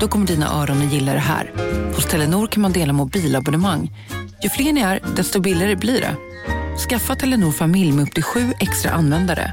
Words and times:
Då 0.00 0.08
kommer 0.08 0.26
dina 0.26 0.62
öron 0.62 0.86
att 0.86 0.92
gilla 0.92 1.12
det 1.12 1.18
här. 1.18 1.52
Hos 1.94 2.06
Telenor 2.06 2.46
kan 2.46 2.62
man 2.62 2.72
dela 2.72 2.92
mobilabonnemang. 2.92 3.92
Ju 4.42 4.48
fler 4.48 4.72
ni 4.72 4.80
är, 4.80 5.00
desto 5.16 5.40
billigare 5.40 5.76
blir 5.76 6.00
det. 6.00 6.16
Skaffa 6.88 7.16
Telenor 7.16 7.52
familj 7.52 7.92
med 7.92 8.02
upp 8.02 8.14
till 8.14 8.22
sju 8.22 8.52
extra 8.60 8.90
användare. 8.90 9.52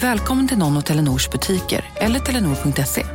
Välkommen 0.00 0.48
till 0.48 0.58
någon 0.58 0.76
av 0.76 0.80
Telenors 0.80 1.30
butiker 1.30 1.84
eller 1.94 2.20
telenor.se. 2.20 3.06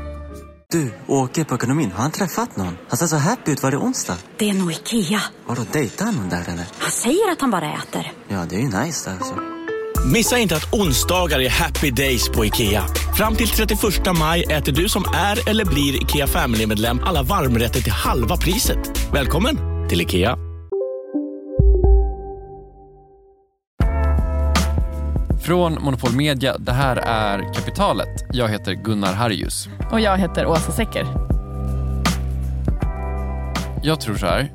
Du, 0.72 0.94
åker 1.08 1.44
på 1.44 1.56
ekonomin. 1.56 1.92
Har 1.92 2.02
han 2.02 2.12
träffat 2.12 2.58
någon? 2.58 2.78
Han 2.90 2.98
ser 2.98 3.08
så 3.08 3.18
happy 3.18 3.52
ut. 3.52 3.64
Var 3.64 3.72
det 3.72 3.78
onsdag? 3.78 4.18
Det 4.38 4.50
är 4.50 4.54
nog 4.54 4.72
Ikea. 4.72 5.22
Har 5.46 5.56
du 5.56 5.64
dejtat 5.72 6.16
någon 6.16 6.30
där 6.30 6.44
eller? 6.48 6.66
Han 6.78 6.92
säger 6.92 7.32
att 7.32 7.42
han 7.42 7.52
bara 7.52 7.74
äter. 7.74 8.12
Ja, 8.28 8.46
det 8.50 8.56
är 8.56 8.60
ju 8.60 8.66
nice 8.84 9.10
där 9.10 9.18
alltså. 9.18 9.61
Missa 10.06 10.38
inte 10.38 10.56
att 10.56 10.74
onsdagar 10.74 11.40
är 11.40 11.50
happy 11.50 11.92
days 11.92 12.30
på 12.30 12.46
IKEA. 12.46 12.84
Fram 13.18 13.36
till 13.36 13.48
31 13.48 13.80
maj 14.20 14.44
äter 14.44 14.72
du 14.72 14.90
som 14.90 15.04
är 15.14 15.50
eller 15.50 15.66
blir 15.66 16.04
IKEA 16.04 16.28
Family-medlem 16.28 17.00
alla 17.04 17.24
varmrätter 17.24 17.82
till 17.82 17.92
halva 17.92 18.38
priset. 18.38 19.10
Välkommen 19.14 19.58
till 19.90 20.02
IKEA. 20.02 20.38
Från 25.46 25.74
Monopol 25.74 26.12
Media, 26.12 26.58
det 26.58 26.72
här 26.72 26.96
är 26.96 27.54
Kapitalet. 27.54 28.26
Jag 28.34 28.50
heter 28.50 28.74
Gunnar 28.74 29.14
Harjus. 29.14 29.70
Och 29.92 30.00
jag 30.00 30.18
heter 30.18 30.46
Åsa 30.46 30.72
Secker. 30.72 31.08
Jag 33.84 34.02
tror 34.02 34.16
så 34.16 34.26
här. 34.26 34.52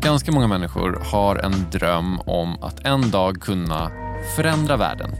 Ganska 0.00 0.32
många 0.32 0.46
människor 0.46 1.02
har 1.04 1.36
en 1.36 1.66
dröm 1.72 2.20
om 2.20 2.62
att 2.62 2.86
en 2.86 3.10
dag 3.10 3.40
kunna 3.40 3.90
förändra 4.36 4.76
världen. 4.76 5.10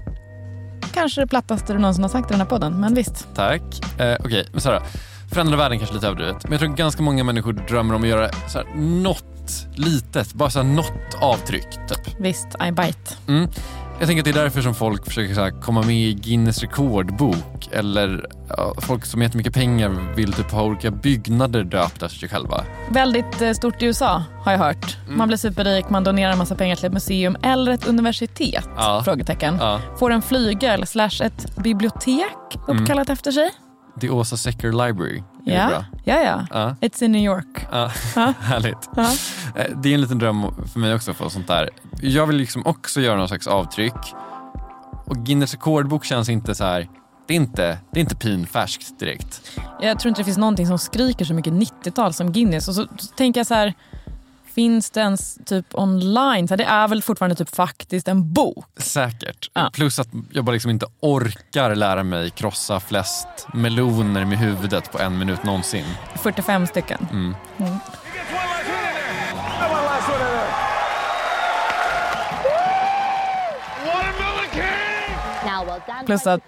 Kanske 0.95 1.21
det 1.21 1.27
plattaste 1.27 1.73
du 1.73 1.79
någonsin 1.79 2.05
har 2.05 2.09
sagt 2.09 2.31
i 2.31 2.33
den 2.33 2.41
här 2.41 2.49
podden, 2.49 2.81
men 2.81 2.95
visst. 2.95 3.29
Tack. 3.35 3.63
Eh, 3.63 3.97
Okej, 3.97 4.17
okay, 4.21 4.45
men 4.53 4.61
Sara. 4.61 4.83
Förändra 5.33 5.57
världen 5.57 5.79
kanske 5.79 5.95
lite 5.95 6.07
överdrivet. 6.07 6.45
Men 6.45 6.53
jag 6.53 6.61
tror 6.61 6.71
ganska 6.71 7.03
många 7.03 7.25
människor 7.25 7.53
drömmer 7.53 7.95
om 7.95 8.03
att 8.03 8.09
göra 8.09 8.31
så 8.49 8.59
här, 8.59 8.67
något 8.75 9.67
litet, 9.75 10.35
bara 10.35 10.51
så 10.51 10.59
här, 10.59 10.67
något 10.67 11.15
avtryck. 11.21 11.69
Typ. 11.89 12.21
Visst, 12.21 12.49
I 12.69 12.73
bite. 12.73 13.15
Mm. 13.29 13.49
Jag 13.99 14.07
tänker 14.07 14.21
att 14.21 14.25
det 14.25 14.41
är 14.41 14.43
därför 14.43 14.63
som 14.63 14.75
folk 14.75 15.05
försöker 15.07 15.35
så 15.35 15.41
här, 15.41 15.51
komma 15.51 15.83
med 15.83 15.97
i 15.97 16.15
Guinness 16.15 16.63
rekordbok 16.63 17.69
eller 17.73 18.27
ja, 18.49 18.75
folk 18.79 19.05
som 19.05 19.21
har 19.21 19.25
jättemycket 19.25 19.55
pengar 19.55 20.15
vill 20.17 20.33
typ 20.33 20.51
ha 20.51 20.63
olika 20.63 20.91
byggnader 20.91 21.65
döpta 21.65 22.07
efter 22.07 22.19
sig 22.19 22.29
själva. 22.29 22.65
Väldigt 22.91 23.43
eh, 23.43 23.53
stort 23.53 23.83
i 23.83 23.87
USA 23.87 24.23
har 24.45 24.53
jag 24.53 24.59
hört. 24.59 24.97
Mm. 25.05 25.19
Man 25.19 25.29
blir 25.29 25.39
superrik, 25.39 25.91
man 25.91 26.05
donerar 26.05 26.33
en 26.33 26.39
massa 26.39 26.55
pengar 26.55 26.77
till 26.77 26.87
ett 26.87 26.93
museum 26.93 27.37
eller 27.43 27.73
ett 27.73 27.89
universitet. 27.89 28.69
Ja. 28.77 29.03
Frågetecken. 29.05 29.57
Ja. 29.61 29.81
Får 29.99 30.11
en 30.11 30.23
flygel 30.23 30.87
slash 30.87 31.23
ett 31.23 31.57
bibliotek 31.57 32.59
uppkallat 32.69 33.09
efter 33.09 33.33
sig. 33.33 33.51
The 34.01 34.11
Åsa 34.11 34.37
Secker 34.37 34.87
Library. 34.87 35.23
Ja. 35.55 35.85
ja, 36.05 36.47
ja. 36.51 36.77
It's 36.81 37.03
in 37.05 37.13
New 37.13 37.23
York. 37.23 37.67
Ja, 37.73 37.91
härligt. 38.41 38.91
Ja. 38.97 39.13
Eh, 39.55 39.65
Det 39.77 39.89
är 39.89 39.95
en 39.95 40.01
liten 40.01 40.19
dröm 40.19 40.43
för 40.73 40.81
mig 40.81 40.95
också 40.95 41.11
att 41.11 41.17
få 41.17 41.31
sånt 41.31 41.47
där. 41.47 41.71
Jag 42.01 42.27
vill 42.27 42.37
liksom 42.37 42.67
också 42.67 43.01
göra 43.01 43.17
någon 43.17 43.29
slags 43.29 43.47
avtryck. 43.47 43.95
Och 45.07 45.17
Guinness 45.17 45.53
rekordbok 45.53 46.05
känns 46.05 46.29
inte 46.29 46.55
så 46.55 46.65
här, 46.65 46.89
det 47.29 47.35
är 47.35 47.37
inte, 47.37 47.79
det 47.93 47.99
är 47.99 48.01
inte 48.01 48.17
pinfärskt 48.17 48.99
direkt. 48.99 49.59
Jag 49.81 50.01
tror 50.01 50.09
inte 50.09 50.21
det 50.21 50.25
finns 50.25 50.39
någonting 50.39 50.67
som 50.67 50.79
skriker 50.79 51.25
så 51.25 51.35
mycket 51.35 51.53
90-tal 51.53 52.13
som 52.13 52.33
Guinness. 52.33 52.69
Och 52.69 52.75
så, 52.75 52.87
så 52.99 53.07
tänker 53.17 53.41
jag 53.41 53.47
så 53.47 53.55
här, 53.55 53.75
finns 54.59 54.91
det 54.91 55.01
ens 55.01 55.39
typ 55.47 55.67
online? 55.75 56.49
Så 56.49 56.57
det 56.57 56.65
är 56.65 56.89
väl 56.89 57.03
fortfarande 57.03 57.37
typ 57.37 57.57
faktiskt 57.57 58.09
en 58.09 58.33
bok? 58.33 58.67
Säkert. 58.77 59.51
Ja. 59.55 59.71
Plus 59.75 59.99
att 59.99 60.09
jag 60.31 60.45
bara 60.45 60.53
liksom 60.53 60.71
inte 60.71 60.87
orkar 61.01 61.75
lära 61.75 62.03
mig 62.03 62.31
krossa 62.31 62.81
flest 62.81 63.29
meloner 63.55 64.25
med 64.25 64.39
huvudet 64.39 64.93
på 64.93 64.99
en 64.99 65.19
minut 65.19 65.43
någonsin. 65.43 65.85
45 66.23 66.67
stycken. 66.67 67.07
Mm. 67.11 67.35
Plus 76.09 76.27
att, 76.27 76.41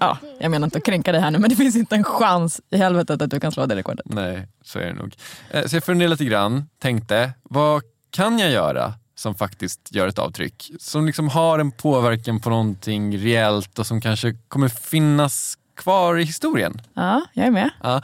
ja, 0.00 0.18
jag 0.40 0.50
menar 0.50 0.66
inte 0.66 0.78
att 0.78 0.84
kränka 0.84 1.12
dig 1.12 1.20
här 1.20 1.30
nu, 1.30 1.38
men 1.38 1.50
det 1.50 1.56
finns 1.56 1.76
inte 1.76 1.94
en 1.94 2.04
chans 2.04 2.60
i 2.70 2.76
helvetet 2.76 3.22
att 3.22 3.30
du 3.30 3.40
kan 3.40 3.52
slå 3.52 3.66
det 3.66 3.76
rekordet. 3.76 4.06
Nej, 4.08 4.48
så 4.64 4.78
är 4.78 4.86
det 4.86 4.92
nog. 4.94 5.14
Eh, 5.50 5.64
Så 5.66 5.76
jag 5.76 5.84
funderade 5.84 6.10
lite 6.14 6.24
grann, 6.24 6.68
tänkte, 6.82 7.32
vad 7.42 7.82
kan 8.10 8.38
jag 8.38 8.50
göra 8.50 8.94
som 9.14 9.34
faktiskt 9.34 9.80
gör 9.94 10.08
ett 10.08 10.18
avtryck? 10.18 10.70
Som 10.80 11.06
liksom 11.06 11.28
har 11.28 11.58
en 11.58 11.70
påverkan 11.70 12.40
på 12.40 12.50
någonting 12.50 13.18
reellt 13.18 13.78
och 13.78 13.86
som 13.86 14.00
kanske 14.00 14.34
kommer 14.48 14.68
finnas 14.68 15.58
kvar 15.76 16.18
i 16.18 16.22
historien. 16.24 16.80
Ja, 16.94 17.22
jag 17.32 17.46
är 17.46 17.50
med. 17.50 17.70
Ja. 17.82 18.02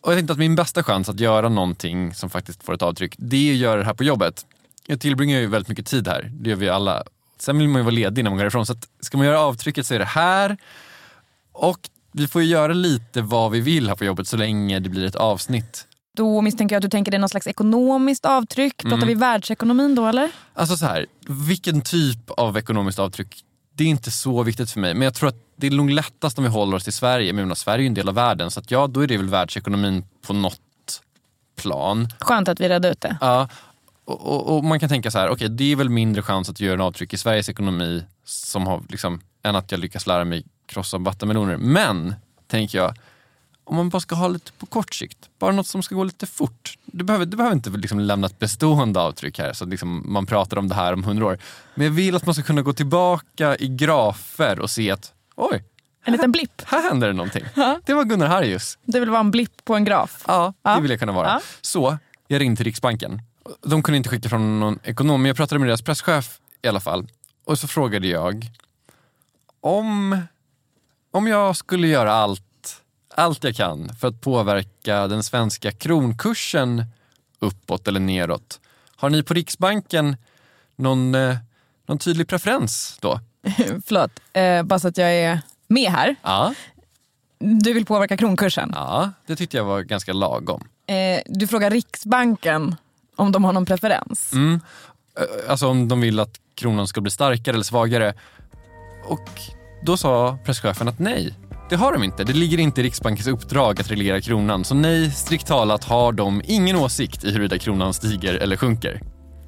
Och 0.00 0.10
jag 0.12 0.18
tänkte 0.18 0.32
att 0.32 0.38
min 0.38 0.54
bästa 0.54 0.82
chans 0.82 1.08
att 1.08 1.20
göra 1.20 1.48
någonting 1.48 2.14
som 2.14 2.30
faktiskt 2.30 2.62
får 2.64 2.74
ett 2.74 2.82
avtryck, 2.82 3.14
det 3.18 3.48
är 3.50 3.52
att 3.52 3.58
göra 3.58 3.76
det 3.80 3.84
här 3.86 3.94
på 3.94 4.04
jobbet. 4.04 4.46
Jag 4.86 5.00
tillbringar 5.00 5.38
ju 5.40 5.46
väldigt 5.46 5.68
mycket 5.68 5.86
tid 5.86 6.08
här, 6.08 6.30
det 6.32 6.50
gör 6.50 6.56
vi 6.56 6.68
alla. 6.68 7.02
Sen 7.44 7.58
vill 7.58 7.68
man 7.68 7.80
ju 7.80 7.84
vara 7.84 7.94
ledig 7.94 8.24
när 8.24 8.30
man 8.30 8.38
går 8.38 8.46
ifrån. 8.46 8.66
Så 8.66 8.72
att 8.72 8.88
ska 9.00 9.16
man 9.16 9.26
göra 9.26 9.40
avtrycket 9.40 9.86
så 9.86 9.94
är 9.94 9.98
det 9.98 10.04
här. 10.04 10.56
Och 11.52 11.78
vi 12.12 12.28
får 12.28 12.42
ju 12.42 12.48
göra 12.48 12.72
lite 12.72 13.22
vad 13.22 13.50
vi 13.50 13.60
vill 13.60 13.88
här 13.88 13.96
på 13.96 14.04
jobbet 14.04 14.28
så 14.28 14.36
länge 14.36 14.80
det 14.80 14.88
blir 14.88 15.06
ett 15.06 15.14
avsnitt. 15.16 15.86
Då 16.16 16.40
misstänker 16.40 16.74
jag 16.74 16.78
att 16.78 16.82
du 16.82 16.88
tänker 16.88 17.10
det 17.12 17.16
är 17.16 17.20
något 17.20 17.30
slags 17.30 17.46
ekonomiskt 17.46 18.24
avtryck. 18.26 18.76
Pratar 18.82 18.96
Mm. 18.96 19.08
vi 19.08 19.14
världsekonomin 19.14 19.94
då 19.94 20.06
eller? 20.06 20.30
Alltså 20.54 20.76
så 20.76 20.86
här, 20.86 21.06
vilken 21.28 21.80
typ 21.80 22.30
av 22.30 22.58
ekonomiskt 22.58 22.98
avtryck, 22.98 23.40
det 23.74 23.84
är 23.84 23.88
inte 23.88 24.10
så 24.10 24.42
viktigt 24.42 24.70
för 24.70 24.80
mig. 24.80 24.94
Men 24.94 25.02
jag 25.02 25.14
tror 25.14 25.28
att 25.28 25.36
det 25.56 25.66
är 25.66 25.70
nog 25.70 25.90
lättast 25.90 26.38
om 26.38 26.44
vi 26.44 26.50
håller 26.50 26.76
oss 26.76 26.84
till 26.84 26.92
Sverige. 26.92 27.32
Men 27.32 27.56
Sverige 27.56 27.78
är 27.78 27.82
ju 27.82 27.86
en 27.86 27.94
del 27.94 28.08
av 28.08 28.14
världen 28.14 28.50
så 28.50 28.60
att 28.60 28.70
ja, 28.70 28.86
då 28.86 29.00
är 29.00 29.06
det 29.06 29.16
väl 29.16 29.28
världsekonomin 29.28 30.04
på 30.26 30.32
något 30.32 30.60
plan. 31.56 32.08
Skönt 32.20 32.48
att 32.48 32.60
vi 32.60 32.68
redde 32.68 32.88
ut 32.90 33.00
det. 33.00 33.16
Ja, 33.20 33.48
och, 34.04 34.20
och, 34.26 34.56
och 34.56 34.64
man 34.64 34.80
kan 34.80 34.88
tänka 34.88 35.10
så 35.10 35.18
här, 35.18 35.28
okej 35.28 35.48
det 35.48 35.72
är 35.72 35.76
väl 35.76 35.88
mindre 35.88 36.22
chans 36.22 36.48
att 36.50 36.60
göra 36.60 36.74
en 36.74 36.80
avtryck 36.80 37.12
i 37.14 37.18
Sveriges 37.18 37.48
ekonomi 37.48 38.04
som 38.24 38.66
har, 38.66 38.82
liksom, 38.88 39.20
än 39.42 39.56
att 39.56 39.70
jag 39.70 39.80
lyckas 39.80 40.06
lära 40.06 40.24
mig 40.24 40.44
krossa 40.66 40.98
vattenmeloner. 40.98 41.56
Men, 41.56 42.14
tänker 42.46 42.78
jag, 42.78 42.94
om 43.64 43.76
man 43.76 43.88
bara 43.88 44.00
ska 44.00 44.14
ha 44.14 44.28
lite 44.28 44.52
på 44.52 44.66
kort 44.66 44.94
sikt, 44.94 45.18
bara 45.38 45.52
något 45.52 45.66
som 45.66 45.82
ska 45.82 45.94
gå 45.94 46.04
lite 46.04 46.26
fort. 46.26 46.78
Du 46.84 47.04
behöver, 47.04 47.26
du 47.26 47.36
behöver 47.36 47.56
inte 47.56 47.70
liksom 47.70 48.00
lämna 48.00 48.26
ett 48.26 48.38
bestående 48.38 49.00
avtryck 49.00 49.38
här 49.38 49.52
så 49.52 49.64
att 49.64 49.70
liksom 49.70 50.12
man 50.12 50.26
pratar 50.26 50.56
om 50.58 50.68
det 50.68 50.74
här 50.74 50.92
om 50.92 51.04
hundra 51.04 51.26
år. 51.26 51.38
Men 51.74 51.84
jag 51.86 51.92
vill 51.92 52.16
att 52.16 52.26
man 52.26 52.34
ska 52.34 52.44
kunna 52.44 52.62
gå 52.62 52.72
tillbaka 52.72 53.56
i 53.56 53.68
grafer 53.68 54.60
och 54.60 54.70
se 54.70 54.90
att 54.90 55.12
oj, 55.36 55.64
En 56.04 56.12
liten 56.12 56.32
blipp. 56.32 56.62
här 56.66 56.82
händer 56.88 57.06
det 57.06 57.12
någonting. 57.12 57.44
Det 57.86 57.94
var 57.94 58.04
Gunnar 58.04 58.26
Harjus. 58.26 58.78
Det 58.84 59.00
vill 59.00 59.10
vara 59.10 59.20
en 59.20 59.30
blipp 59.30 59.64
på 59.64 59.74
en 59.74 59.84
graf. 59.84 60.24
Ja, 60.26 60.52
det 60.62 60.70
Ja. 60.70 60.78
vill 60.80 60.90
jag 60.90 61.00
kunna 61.00 61.12
vara. 61.12 61.28
Ja. 61.28 61.40
Så 61.60 61.98
jag 62.28 62.40
ringde 62.40 62.56
till 62.56 62.64
Riksbanken. 62.64 63.22
De 63.62 63.82
kunde 63.82 63.96
inte 63.96 64.08
skicka 64.08 64.28
från 64.28 64.60
någon 64.60 64.78
ekonom, 64.84 65.22
men 65.22 65.28
jag 65.28 65.36
pratade 65.36 65.58
med 65.58 65.68
deras 65.68 65.82
presschef 65.82 66.40
i 66.62 66.68
alla 66.68 66.80
fall. 66.80 67.08
Och 67.44 67.58
så 67.58 67.68
frågade 67.68 68.06
jag 68.06 68.50
om, 69.60 70.18
om 71.10 71.26
jag 71.26 71.56
skulle 71.56 71.88
göra 71.88 72.12
allt, 72.12 72.82
allt 73.14 73.44
jag 73.44 73.54
kan 73.56 73.94
för 73.94 74.08
att 74.08 74.20
påverka 74.20 75.06
den 75.06 75.22
svenska 75.22 75.72
kronkursen 75.72 76.84
uppåt 77.38 77.88
eller 77.88 78.00
neråt. 78.00 78.60
Har 78.96 79.10
ni 79.10 79.22
på 79.22 79.34
Riksbanken 79.34 80.16
någon, 80.76 81.14
eh, 81.14 81.36
någon 81.86 81.98
tydlig 81.98 82.28
preferens 82.28 82.98
då? 83.00 83.20
Förlåt, 83.86 84.10
eh, 84.32 84.62
bara 84.62 84.78
så 84.78 84.88
att 84.88 84.96
jag 84.98 85.12
är 85.14 85.40
med 85.68 85.90
här. 85.90 86.16
Ja, 86.22 86.54
Du 87.38 87.72
vill 87.72 87.86
påverka 87.86 88.16
kronkursen. 88.16 88.70
ja 88.74 89.10
det 89.26 89.36
tyckte 89.36 89.56
jag 89.56 89.64
var 89.64 89.82
ganska 89.82 90.12
lagom. 90.12 90.68
Eh, 90.86 91.20
du 91.26 91.46
frågar 91.46 91.70
Riksbanken 91.70 92.76
om 93.16 93.32
de 93.32 93.44
har 93.44 93.52
någon 93.52 93.66
preferens. 93.66 94.32
Mm. 94.32 94.60
Eh, 95.18 95.50
alltså 95.50 95.68
om 95.68 95.88
de 95.88 96.00
vill 96.00 96.20
att 96.20 96.40
kronan 96.54 96.86
ska 96.86 97.00
bli 97.00 97.10
starkare 97.10 97.54
eller 97.54 97.64
svagare. 97.64 98.14
Och 99.04 99.28
då 99.82 99.96
sa 99.96 100.38
presschefen 100.44 100.88
att 100.88 100.98
nej, 100.98 101.34
det 101.70 101.76
har 101.76 101.92
de 101.92 102.04
inte. 102.04 102.24
Det 102.24 102.32
ligger 102.32 102.58
inte 102.58 102.80
i 102.80 102.84
Riksbankens 102.84 103.28
uppdrag 103.28 103.80
att 103.80 103.90
reglera 103.90 104.20
kronan. 104.20 104.64
Så 104.64 104.74
nej, 104.74 105.10
strikt 105.10 105.46
talat 105.46 105.84
har 105.84 106.12
de 106.12 106.42
ingen 106.44 106.76
åsikt 106.76 107.24
i 107.24 107.30
huruvida 107.30 107.58
kronan 107.58 107.94
stiger 107.94 108.34
eller 108.34 108.56
sjunker. 108.56 109.00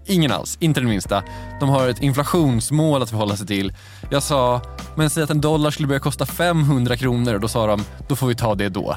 Ingen 0.06 0.32
alls, 0.32 0.56
inte 0.60 0.80
den 0.80 0.88
minsta. 0.88 1.22
De 1.60 1.68
har 1.68 1.88
ett 1.88 2.02
inflationsmål 2.02 3.02
att 3.02 3.10
förhålla 3.10 3.36
sig 3.36 3.46
till. 3.46 3.72
Jag 4.10 4.22
sa, 4.22 4.60
men 4.96 5.10
säg 5.10 5.22
att 5.22 5.30
en 5.30 5.40
dollar 5.40 5.70
skulle 5.70 5.88
börja 5.88 6.00
kosta 6.00 6.26
500 6.26 6.96
kronor 6.96 7.34
och 7.34 7.40
då 7.40 7.48
sa 7.48 7.66
de, 7.66 7.84
då 8.08 8.16
får 8.16 8.26
vi 8.26 8.34
ta 8.34 8.54
det 8.54 8.68
då. 8.68 8.96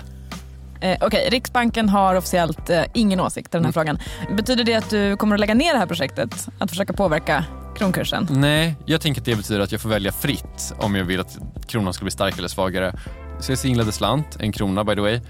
Eh, 0.81 0.98
Okej, 1.02 1.30
Riksbanken 1.30 1.90
har 1.90 2.16
officiellt 2.16 2.70
eh, 2.70 2.84
ingen 2.94 3.20
åsikt 3.20 3.56
i 3.56 3.58
den 3.58 3.66
här 3.66 3.72
frågan. 3.72 4.00
Betyder 4.38 4.64
det 4.64 4.76
att 4.76 4.90
du 4.90 5.18
kommer 5.18 5.36
att 5.36 5.40
lägga 5.40 5.54
ner 5.54 5.74
det 5.74 5.80
här 5.80 5.86
projektet? 5.86 6.48
Att 6.60 6.70
försöka 6.70 6.94
påverka 6.94 7.46
kronkursen? 7.78 8.28
Nej, 8.30 8.76
jag 8.86 9.02
tänker 9.02 9.22
att 9.22 9.26
det 9.26 9.36
betyder 9.36 9.62
att 9.62 9.72
jag 9.72 9.81
får 9.81 9.90
välja 9.90 10.12
fritt 10.12 10.74
om 10.80 10.96
jag 10.96 11.06
vill 11.06 11.20
att 11.20 11.38
kronan 11.68 11.94
ska 11.94 12.04
bli 12.04 12.12
starkare 12.12 12.38
eller 12.38 12.48
svagare. 12.48 12.96
Så 13.40 13.52
jag 13.52 13.60
singlade 13.60 13.92
slant, 13.92 14.38
en 14.40 14.52
krona 14.52 14.84
by 14.84 14.96
the 14.96 15.02
way, 15.02 15.22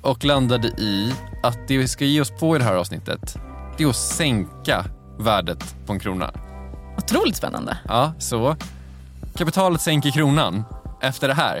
och 0.00 0.24
landade 0.24 0.68
i 0.68 1.12
att 1.42 1.68
det 1.68 1.78
vi 1.78 1.88
ska 1.88 2.04
ge 2.04 2.20
oss 2.20 2.30
på 2.30 2.56
i 2.56 2.58
det 2.58 2.64
här 2.64 2.74
avsnittet, 2.74 3.36
det 3.76 3.84
är 3.84 3.88
att 3.88 3.96
sänka 3.96 4.84
värdet 5.18 5.76
på 5.86 5.92
en 5.92 6.00
krona. 6.00 6.30
Otroligt 6.96 7.36
spännande. 7.36 7.78
Ja, 7.88 8.12
så 8.18 8.56
kapitalet 9.36 9.80
sänker 9.80 10.10
kronan 10.10 10.64
efter 11.02 11.28
det 11.28 11.34
här. 11.34 11.60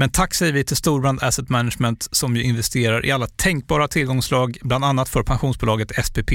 Men 0.00 0.10
tack 0.10 0.34
säger 0.34 0.52
vi 0.52 0.64
till 0.64 0.76
Storbrand 0.76 1.22
Asset 1.22 1.48
Management 1.48 2.08
som 2.12 2.36
ju 2.36 2.42
investerar 2.42 3.06
i 3.06 3.10
alla 3.10 3.26
tänkbara 3.26 3.88
tillgångslag, 3.88 4.58
bland 4.62 4.84
annat 4.84 5.08
för 5.08 5.22
pensionsbolaget 5.22 6.06
SPP. 6.06 6.32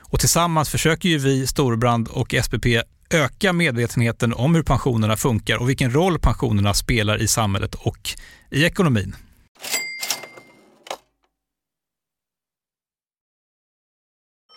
Och 0.00 0.20
tillsammans 0.20 0.68
försöker 0.70 1.08
ju 1.08 1.18
vi, 1.18 1.46
Storbrand 1.46 2.08
och 2.08 2.34
SPP 2.44 2.66
öka 3.10 3.52
medvetenheten 3.52 4.34
om 4.34 4.54
hur 4.54 4.62
pensionerna 4.62 5.16
funkar 5.16 5.56
och 5.56 5.68
vilken 5.68 5.94
roll 5.94 6.18
pensionerna 6.18 6.74
spelar 6.74 7.22
i 7.22 7.28
samhället 7.28 7.74
och 7.74 8.10
i 8.50 8.64
ekonomin. 8.64 9.16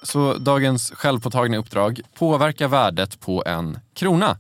Så 0.04 0.34
dagens 0.34 0.92
självpåtagna 0.92 1.58
uppdrag, 1.58 2.02
påverka 2.14 2.68
värdet 2.68 3.20
på 3.20 3.44
en 3.46 3.80
krona. 3.94 4.38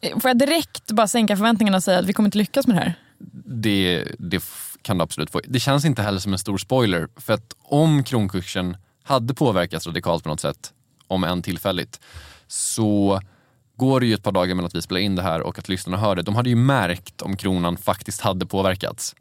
Eh, 0.00 0.18
Får 0.18 0.28
jag 0.28 0.38
direkt 0.38 0.92
bara 0.92 1.08
sänka 1.08 1.36
förväntningarna 1.36 1.76
och 1.76 1.84
säga 1.84 1.98
att 1.98 2.06
vi 2.06 2.12
kommer 2.12 2.26
inte 2.26 2.38
lyckas 2.38 2.66
med 2.66 2.76
det 2.76 2.80
här? 2.80 2.94
Det, 3.50 4.04
det 4.18 4.44
kan 4.82 4.98
du 4.98 5.02
absolut 5.02 5.30
få. 5.30 5.40
Det 5.44 5.60
känns 5.60 5.84
inte 5.84 6.02
heller 6.02 6.18
som 6.18 6.32
en 6.32 6.38
stor 6.38 6.58
spoiler, 6.58 7.08
för 7.16 7.32
att 7.32 7.54
om 7.58 8.04
kronkursen 8.04 8.76
hade 9.02 9.34
påverkats 9.34 9.86
radikalt 9.86 10.22
på 10.22 10.28
något 10.28 10.40
sätt, 10.40 10.72
om 11.06 11.24
än 11.24 11.42
tillfälligt, 11.42 12.00
så 12.46 13.20
går 13.76 14.00
det 14.00 14.06
ju 14.06 14.14
ett 14.14 14.22
par 14.22 14.32
dagar 14.32 14.54
mellan 14.54 14.66
att 14.66 14.74
vi 14.74 14.82
spelar 14.82 15.00
in 15.00 15.16
det 15.16 15.22
här 15.22 15.40
och 15.40 15.58
att 15.58 15.68
lyssnarna 15.68 15.98
hör 15.98 16.16
det. 16.16 16.22
De 16.22 16.36
hade 16.36 16.50
ju 16.50 16.56
märkt 16.56 17.22
om 17.22 17.36
kronan 17.36 17.76
faktiskt 17.76 18.20
hade 18.20 18.46
påverkats. 18.46 19.14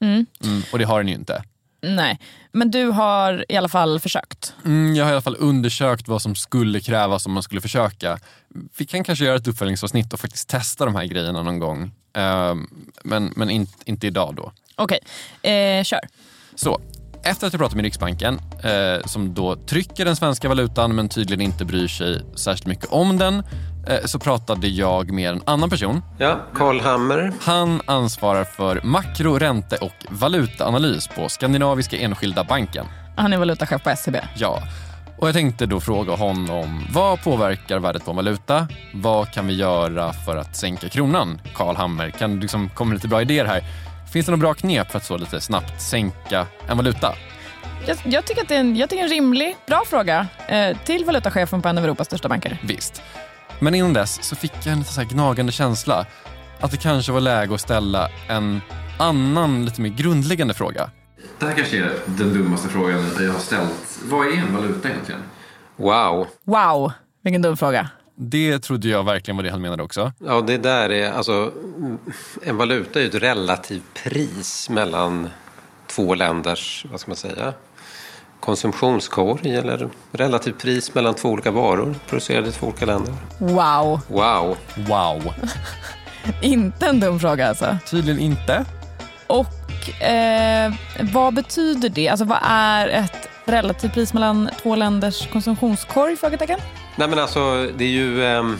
Mm, 0.00 0.62
och 0.72 0.78
det 0.78 0.84
har 0.84 0.98
den 0.98 1.08
ju 1.08 1.14
inte. 1.14 1.44
Nej, 1.82 2.18
men 2.52 2.70
du 2.70 2.86
har 2.86 3.44
i 3.48 3.56
alla 3.56 3.68
fall 3.68 4.00
försökt. 4.00 4.54
Mm, 4.64 4.94
jag 4.94 5.04
har 5.04 5.10
i 5.10 5.14
alla 5.14 5.22
fall 5.22 5.36
undersökt 5.38 6.08
vad 6.08 6.22
som 6.22 6.34
skulle 6.34 6.80
krävas 6.80 7.26
om 7.26 7.32
man 7.32 7.42
skulle 7.42 7.60
försöka. 7.60 8.18
Vi 8.76 8.86
kan 8.86 9.04
kanske 9.04 9.24
göra 9.24 9.36
ett 9.36 9.48
uppföljningsavsnitt 9.48 10.12
och 10.12 10.20
faktiskt 10.20 10.48
testa 10.48 10.84
de 10.84 10.94
här 10.94 11.04
grejerna 11.04 11.42
någon 11.42 11.58
gång. 11.58 11.90
Ehm, 12.16 12.66
men 13.04 13.32
men 13.36 13.50
in, 13.50 13.66
inte 13.84 14.06
idag 14.06 14.34
då. 14.34 14.52
Okej, 14.76 14.98
eh, 15.42 15.84
kör. 15.84 16.00
Så, 16.54 16.80
efter 17.24 17.46
att 17.46 17.52
jag 17.52 17.60
pratat 17.60 17.76
med 17.76 17.82
Riksbanken, 17.82 18.40
eh, 18.64 19.06
som 19.06 19.34
då 19.34 19.56
trycker 19.56 20.04
den 20.04 20.16
svenska 20.16 20.48
valutan 20.48 20.94
men 20.94 21.08
tydligen 21.08 21.40
inte 21.40 21.64
bryr 21.64 21.88
sig 21.88 22.20
särskilt 22.36 22.66
mycket 22.66 22.86
om 22.86 23.18
den, 23.18 23.42
så 24.04 24.18
pratade 24.18 24.68
jag 24.68 25.12
med 25.12 25.30
en 25.30 25.42
annan 25.46 25.70
person. 25.70 26.02
Ja, 26.18 26.40
Carl 26.54 26.80
Hammer. 26.80 27.32
Han 27.40 27.80
ansvarar 27.84 28.44
för 28.44 28.80
makro, 28.84 29.38
ränte 29.38 29.76
och 29.76 30.06
valutaanalys 30.08 31.08
på 31.08 31.28
Skandinaviska 31.28 31.96
Enskilda 31.96 32.44
Banken. 32.44 32.86
Han 33.16 33.32
är 33.32 33.38
valutachef 33.38 33.82
på 33.82 33.90
SCB. 33.90 34.20
Ja, 34.34 34.62
och 35.18 35.28
jag 35.28 35.34
tänkte 35.34 35.66
då 35.66 35.80
fråga 35.80 36.14
honom 36.14 36.86
vad 36.92 37.22
påverkar 37.22 37.78
värdet 37.78 38.04
på 38.04 38.10
en 38.10 38.16
valuta? 38.16 38.68
Vad 38.94 39.32
kan 39.32 39.46
vi 39.46 39.54
göra 39.54 40.12
för 40.12 40.36
att 40.36 40.56
sänka 40.56 40.88
kronan? 40.88 41.40
Carl 41.54 41.76
Hammer, 41.76 42.10
kan 42.10 42.34
du 42.34 42.40
liksom 42.40 42.70
komma 42.70 42.94
lite 42.94 43.08
bra 43.08 43.22
idéer 43.22 43.44
här? 43.44 43.62
Finns 44.12 44.26
det 44.26 44.32
några 44.32 44.40
bra 44.40 44.54
knep 44.54 44.90
för 44.90 44.98
att 44.98 45.04
så 45.04 45.16
lite 45.16 45.40
snabbt 45.40 45.80
sänka 45.82 46.46
en 46.68 46.76
valuta? 46.76 47.14
Jag, 47.86 47.96
jag, 48.04 48.24
tycker 48.24 48.42
att 48.42 48.48
det 48.48 48.54
är 48.54 48.60
en, 48.60 48.76
jag 48.76 48.90
tycker 48.90 49.02
en 49.02 49.10
rimlig, 49.10 49.56
bra 49.66 49.82
fråga 49.86 50.26
eh, 50.48 50.76
till 50.84 51.04
valutachefen 51.04 51.62
på 51.62 51.68
en 51.68 51.78
av 51.78 51.84
Europas 51.84 52.06
största 52.06 52.28
banker. 52.28 52.58
Visst. 52.62 53.02
Men 53.62 53.74
innan 53.74 53.92
dess 53.92 54.24
så 54.24 54.36
fick 54.36 54.52
jag 54.64 54.72
en 54.72 54.78
lite 54.78 54.92
så 54.92 55.00
här 55.00 55.08
gnagande 55.08 55.52
känsla 55.52 56.06
att 56.60 56.70
det 56.70 56.76
kanske 56.76 57.12
var 57.12 57.20
läge 57.20 57.54
att 57.54 57.60
ställa 57.60 58.08
en 58.28 58.60
annan, 58.98 59.64
lite 59.64 59.80
mer 59.80 59.88
grundläggande 59.88 60.54
fråga. 60.54 60.90
Det 61.38 61.46
här 61.46 61.54
kanske 61.54 61.78
är 61.78 61.92
den 62.06 62.32
dummaste 62.34 62.68
frågan 62.68 63.10
jag 63.20 63.32
har 63.32 63.38
ställt. 63.38 64.00
Vad 64.04 64.26
är 64.26 64.32
en 64.32 64.54
valuta 64.54 64.88
egentligen? 64.88 65.20
Wow. 65.76 66.26
Wow, 66.44 66.92
vilken 67.24 67.42
dum 67.42 67.56
fråga. 67.56 67.88
Det 68.16 68.58
trodde 68.58 68.88
jag 68.88 69.04
verkligen 69.04 69.36
var 69.36 69.44
det 69.44 69.50
han 69.50 69.62
menade 69.62 69.82
också. 69.82 70.12
Ja, 70.18 70.40
det 70.40 70.58
där 70.58 70.90
är 70.90 71.12
alltså... 71.12 71.52
En 72.42 72.56
valuta 72.56 72.98
är 72.98 73.02
ju 73.02 73.08
ett 73.08 73.14
relativt 73.14 74.04
pris 74.04 74.70
mellan 74.70 75.28
två 75.86 76.14
länders, 76.14 76.86
vad 76.90 77.00
ska 77.00 77.10
man 77.10 77.16
säga, 77.16 77.52
konsumtionskorg 78.42 79.56
eller 79.56 79.88
relativt 80.12 80.58
pris 80.58 80.94
mellan 80.94 81.14
två 81.14 81.28
olika 81.28 81.50
varor 81.50 81.94
producerade 82.08 82.48
i 82.48 82.52
två 82.52 82.66
olika 82.66 82.86
länder. 82.86 83.14
Wow, 83.38 84.00
Wow. 84.08 84.56
Wow. 84.76 85.34
inte 86.42 86.86
en 86.86 87.00
dum 87.00 87.20
fråga 87.20 87.48
alltså. 87.48 87.76
Tydligen 87.90 88.20
inte. 88.20 88.64
Och 89.26 90.02
eh, 90.02 90.72
vad 91.12 91.34
betyder 91.34 91.88
det? 91.88 92.08
Alltså 92.08 92.24
vad 92.24 92.38
är 92.42 92.88
ett 92.88 93.28
relativt 93.44 93.94
pris 93.94 94.14
mellan 94.14 94.50
två 94.62 94.76
länders 94.76 95.28
konsumtionskorg? 95.32 96.16
Frågetecken. 96.16 96.58
Nej 96.96 97.08
men 97.08 97.18
alltså 97.18 97.68
det 97.76 97.84
är 97.84 97.88
ju... 97.88 98.24
ehm, 98.24 98.58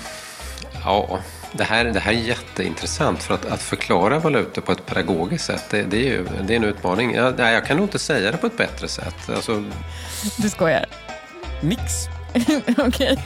ja, 0.85 1.19
det 1.53 1.65
här, 1.65 1.85
det 1.85 2.01
här 2.01 2.13
är 2.13 2.17
jätteintressant 2.17 3.23
för 3.23 3.35
att, 3.35 3.47
att 3.47 3.63
förklara 3.63 4.19
valutor 4.19 4.63
på 4.63 4.73
ett 4.73 4.87
pedagogiskt 4.87 5.45
sätt. 5.45 5.65
Det, 5.71 5.83
det 5.83 5.97
är 5.97 6.05
ju 6.13 6.27
det 6.47 6.53
är 6.55 6.57
en 6.57 6.65
utmaning. 6.65 7.15
Jag, 7.15 7.39
nej, 7.39 7.55
jag 7.55 7.67
kan 7.67 7.77
nog 7.77 7.87
inte 7.87 7.99
säga 7.99 8.31
det 8.33 8.37
på 8.37 8.47
ett 8.47 8.57
bättre 8.57 8.89
sätt. 8.89 9.29
Alltså, 9.29 9.65
Du 10.37 10.51
skojar. 10.51 10.87
Nix. 11.63 11.83
Okej, 12.79 13.25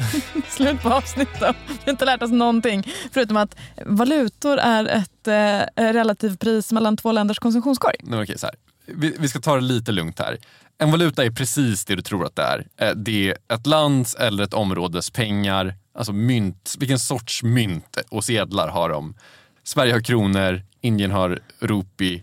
slut 0.49 0.81
på 0.83 0.89
avsnitt 0.91 1.29
då. 1.41 1.53
Vi 1.69 1.75
har 1.85 1.91
inte 1.91 2.05
lärt 2.05 2.23
oss 2.23 2.31
någonting. 2.31 2.93
Förutom 3.13 3.37
att 3.37 3.57
valutor 3.87 4.59
är 4.59 4.85
ett 4.85 5.29
eh, 5.77 5.93
relativt 5.93 6.41
pris 6.41 6.73
mellan 6.73 6.97
två 6.97 7.13
länders 7.13 7.39
konsumtionskorg. 7.39 7.97
Nej, 8.01 8.23
okej, 8.23 8.39
så 8.39 8.47
här. 8.47 8.55
Vi, 8.87 9.17
vi 9.19 9.29
ska 9.29 9.41
ta 9.41 9.55
det 9.55 9.61
lite 9.61 9.93
lugnt 9.93 10.19
här. 10.19 10.39
En 10.79 10.91
valuta 10.91 11.25
är 11.25 11.31
precis 11.31 11.85
det 11.85 11.95
du 11.97 12.03
tror 12.03 12.27
att 12.27 12.37
det 12.37 12.43
är. 12.43 12.67
Eh, 12.81 12.95
Det 12.97 13.29
är 13.31 13.37
ett 13.55 13.67
lands 13.67 14.15
eller 14.15 14.45
ett 14.45 14.55
områdes 14.55 15.11
pengar, 15.11 15.75
alltså 15.97 16.13
mynt. 16.13 16.75
Vilken 16.79 16.99
sorts 16.99 17.43
mynt 17.43 17.99
och 18.09 18.25
sedlar 18.25 18.69
har 18.69 18.89
de? 18.89 19.15
Sverige 19.63 19.93
har 19.93 20.01
kronor, 20.01 20.63
Indien 20.81 21.11
har 21.11 21.41
rupi, 21.59 22.23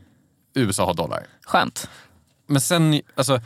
USA 0.54 0.86
har 0.86 0.94
dollar. 0.94 1.28
Skönt. 1.46 1.90
Men 2.48 2.62
sen, 2.62 3.02
alltså, 3.16 3.42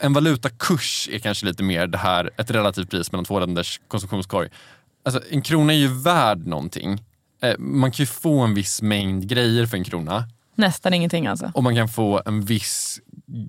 en 0.00 0.12
valutakurs 0.12 1.08
är 1.12 1.18
kanske 1.18 1.46
lite 1.46 1.62
mer 1.62 1.86
det 1.86 1.98
här, 1.98 2.30
ett 2.36 2.50
relativt 2.50 2.90
pris 2.90 3.12
mellan 3.12 3.24
två 3.24 3.40
länders 3.40 3.80
konsumtionskorg. 3.88 4.48
Alltså, 5.04 5.22
en 5.30 5.42
krona 5.42 5.72
är 5.72 5.76
ju 5.76 6.02
värd 6.02 6.46
någonting. 6.46 7.04
Eh, 7.42 7.58
man 7.58 7.90
kan 7.90 8.02
ju 8.02 8.06
få 8.06 8.40
en 8.40 8.54
viss 8.54 8.82
mängd 8.82 9.28
grejer 9.28 9.66
för 9.66 9.76
en 9.76 9.84
krona 9.84 10.28
Nästan 10.54 10.94
ingenting 10.94 11.26
alltså. 11.26 11.50
och 11.54 11.62
man 11.62 11.74
kan 11.74 11.88
få 11.88 12.22
en 12.26 12.44
viss 12.44 13.00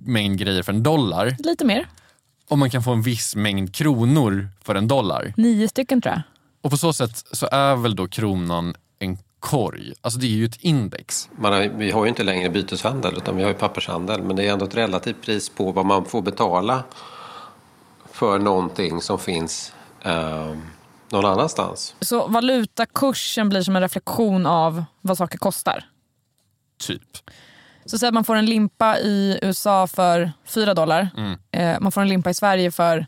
mängd 0.05 0.39
grejer 0.39 0.63
för 0.63 0.73
en 0.73 0.83
dollar 0.83 1.35
Lite 1.39 1.65
mer. 1.65 1.87
Och 2.49 2.57
man 2.57 2.69
kan 2.69 2.83
få 2.83 2.91
en 2.91 3.01
viss 3.01 3.35
mängd 3.35 3.75
kronor 3.75 4.47
för 4.61 4.75
en 4.75 4.87
dollar. 4.87 5.33
Nio 5.37 5.67
stycken 5.67 6.01
tror 6.01 6.13
jag. 6.13 6.21
Och 6.61 6.71
på 6.71 6.77
så 6.77 6.93
sätt 6.93 7.25
så 7.31 7.47
är 7.51 7.75
väl 7.75 7.95
då 7.95 8.07
kronan 8.07 8.75
en 8.99 9.17
korg. 9.39 9.93
Alltså 10.01 10.19
det 10.19 10.25
är 10.25 10.29
ju 10.29 10.45
ett 10.45 10.61
index. 10.61 11.29
Man 11.35 11.53
har, 11.53 11.61
vi 11.61 11.91
har 11.91 12.03
ju 12.03 12.09
inte 12.09 12.23
längre 12.23 12.49
byteshandel 12.49 13.17
utan 13.17 13.37
vi 13.37 13.43
har 13.43 13.49
ju 13.49 13.55
pappershandel. 13.55 14.23
Men 14.23 14.35
det 14.35 14.47
är 14.47 14.53
ändå 14.53 14.65
ett 14.65 14.75
relativt 14.75 15.21
pris 15.21 15.49
på 15.49 15.71
vad 15.71 15.85
man 15.85 16.05
får 16.05 16.21
betala 16.21 16.83
för 18.11 18.39
någonting 18.39 19.01
som 19.01 19.19
finns 19.19 19.73
eh, 20.01 20.55
någon 21.09 21.25
annanstans. 21.25 21.95
Så 22.01 22.27
valutakursen 22.27 23.49
blir 23.49 23.61
som 23.61 23.75
en 23.75 23.81
reflektion 23.81 24.45
av 24.45 24.83
vad 25.01 25.17
saker 25.17 25.37
kostar. 25.37 25.85
Typ. 26.77 27.17
Så 27.89 27.97
säg 27.97 28.07
att 28.07 28.13
man 28.13 28.23
får 28.23 28.35
en 28.35 28.45
limpa 28.45 28.99
i 28.99 29.39
USA 29.41 29.87
för 29.87 30.31
4 30.45 30.73
dollar. 30.73 31.09
Mm. 31.17 31.39
Eh, 31.51 31.79
man 31.79 31.91
får 31.91 32.01
en 32.01 32.09
limpa 32.09 32.29
i 32.29 32.33
Sverige 32.33 32.71
för 32.71 33.05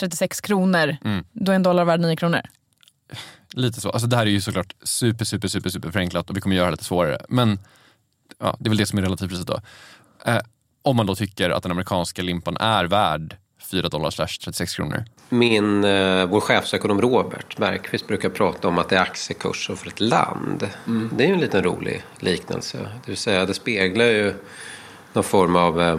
36 0.00 0.40
kronor. 0.40 0.96
Mm. 1.04 1.24
Då 1.32 1.52
är 1.52 1.56
en 1.56 1.62
dollar 1.62 1.84
värd 1.84 2.00
9 2.00 2.16
kronor. 2.16 2.40
Lite 3.52 3.80
så. 3.80 3.90
Alltså 3.90 4.06
det 4.06 4.16
här 4.16 4.26
är 4.26 4.30
ju 4.30 4.40
såklart 4.40 4.74
super, 4.82 5.24
super, 5.24 5.48
super, 5.48 5.70
super 5.70 5.90
förenklat 5.90 6.30
och 6.30 6.36
vi 6.36 6.40
kommer 6.40 6.56
göra 6.56 6.66
det 6.66 6.70
lite 6.70 6.84
svårare. 6.84 7.18
Men 7.28 7.58
ja, 8.38 8.56
det 8.60 8.68
är 8.68 8.70
väl 8.70 8.78
det 8.78 8.86
som 8.86 8.98
är 8.98 9.02
relativpriset 9.02 9.46
då. 9.46 9.60
Eh, 10.26 10.40
om 10.82 10.96
man 10.96 11.06
då 11.06 11.14
tycker 11.14 11.50
att 11.50 11.62
den 11.62 11.72
amerikanska 11.72 12.22
limpan 12.22 12.56
är 12.56 12.84
värd 12.84 13.36
4 13.64 13.88
dollar 13.88 14.10
slash 14.10 14.26
36 14.44 14.74
kronor. 14.76 15.04
Min, 15.28 15.84
eh, 15.84 16.26
vår 16.26 16.40
chefsekonom 16.40 17.00
Robert 17.00 17.56
Bergqvist 17.56 18.06
brukar 18.06 18.28
prata 18.28 18.68
om 18.68 18.78
att 18.78 18.88
det 18.88 18.96
är 18.96 19.00
aktiekurser 19.02 19.74
för 19.74 19.88
ett 19.88 20.00
land. 20.00 20.68
Det 21.12 21.24
är 21.24 21.28
ju 21.28 21.34
en 21.34 21.40
liten 21.40 21.62
rolig 21.62 22.02
liknelse. 22.20 22.78
Det 22.78 23.10
vill 23.10 23.16
säga 23.16 23.46
det 23.46 23.54
speglar 23.54 24.04
ju 24.04 24.34
någon 25.12 25.24
form 25.24 25.56
av 25.56 25.80
eh, 25.82 25.98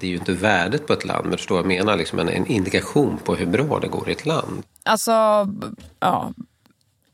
det 0.00 0.06
är 0.06 0.10
ju 0.10 0.16
inte 0.16 0.32
värdet 0.32 0.86
på 0.86 0.92
ett 0.92 1.04
land, 1.04 1.22
men 1.24 1.30
du 1.30 1.36
förstår 1.36 1.54
vad 1.62 1.64
jag 1.72 1.78
menar, 1.78 1.96
liksom 1.96 2.18
en, 2.18 2.28
en 2.28 2.46
indikation 2.46 3.18
på 3.24 3.34
hur 3.34 3.46
bra 3.46 3.78
det 3.80 3.88
går 3.88 4.08
i 4.08 4.12
ett 4.12 4.26
land. 4.26 4.62
Alltså, 4.82 5.12
ja. 6.00 6.32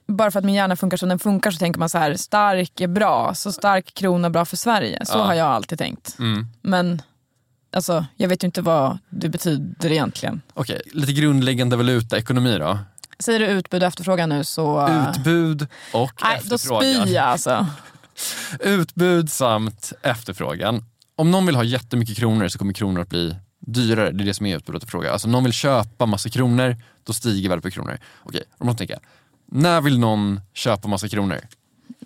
Bara 0.06 0.30
för 0.30 0.38
att 0.38 0.44
min 0.44 0.54
hjärna 0.54 0.76
funkar 0.76 0.96
som 0.96 1.08
den 1.08 1.18
funkar 1.18 1.50
så 1.50 1.58
tänker 1.58 1.80
man 1.80 1.88
så 1.88 1.98
här, 1.98 2.14
stark 2.14 2.80
är 2.80 2.86
bra, 2.88 3.34
så 3.34 3.52
stark 3.52 3.94
krona 3.94 4.26
är 4.26 4.30
bra 4.30 4.44
för 4.44 4.56
Sverige. 4.56 5.04
Så 5.06 5.18
Ja. 5.18 5.22
har 5.22 5.34
jag 5.34 5.46
alltid 5.48 5.78
tänkt. 5.78 6.18
Mm. 6.18 6.46
Men 6.62 7.02
alltså, 7.72 8.06
jag 8.16 8.28
vet 8.28 8.44
ju 8.44 8.46
inte 8.46 8.62
vad 8.62 8.98
det 9.08 9.28
betyder 9.28 9.92
egentligen. 9.92 10.40
Okej, 10.54 10.80
lite 10.92 11.12
grundläggande 11.12 11.76
valutaekonomi 11.76 12.58
då. 12.58 12.78
Säger 13.18 13.40
du 13.40 13.46
utbud 13.46 13.82
och 13.82 13.86
efterfrågan 13.88 14.28
nu 14.28 14.44
så... 14.44 14.88
Utbud 14.88 15.66
och 15.92 16.12
Nej, 16.22 16.40
då 16.44 16.54
efterfrågan. 16.54 17.02
spyr 17.02 17.14
jag 17.14 17.24
alltså. 17.24 17.66
Utbud 18.60 19.30
samt 19.30 19.92
efterfrågan. 20.02 20.84
Om 21.16 21.30
någon 21.30 21.46
vill 21.46 21.56
ha 21.56 21.64
jättemycket 21.64 22.16
kronor 22.16 22.48
så 22.48 22.58
kommer 22.58 22.72
kronor 22.72 23.00
att 23.00 23.08
bli 23.08 23.36
dyrare. 23.58 24.10
Det 24.10 24.24
är 24.24 24.26
det 24.26 24.34
som 24.34 24.46
är 24.46 24.56
utbud 24.56 24.74
och 24.76 24.82
efterfrågan. 24.82 25.12
Alltså 25.12 25.28
om 25.28 25.32
någon 25.32 25.44
vill 25.44 25.52
köpa 25.52 26.06
massa 26.06 26.28
kronor, 26.28 26.76
då 27.04 27.12
stiger 27.12 27.48
värdet 27.48 27.64
på 27.64 27.70
kronor. 27.70 27.98
Okej, 28.22 28.42
då 28.58 28.64
måste 28.64 28.78
tänka. 28.86 28.98
När 29.46 29.80
vill 29.80 29.98
någon 29.98 30.40
köpa 30.54 30.88
massa 30.88 31.08
kronor? 31.08 31.40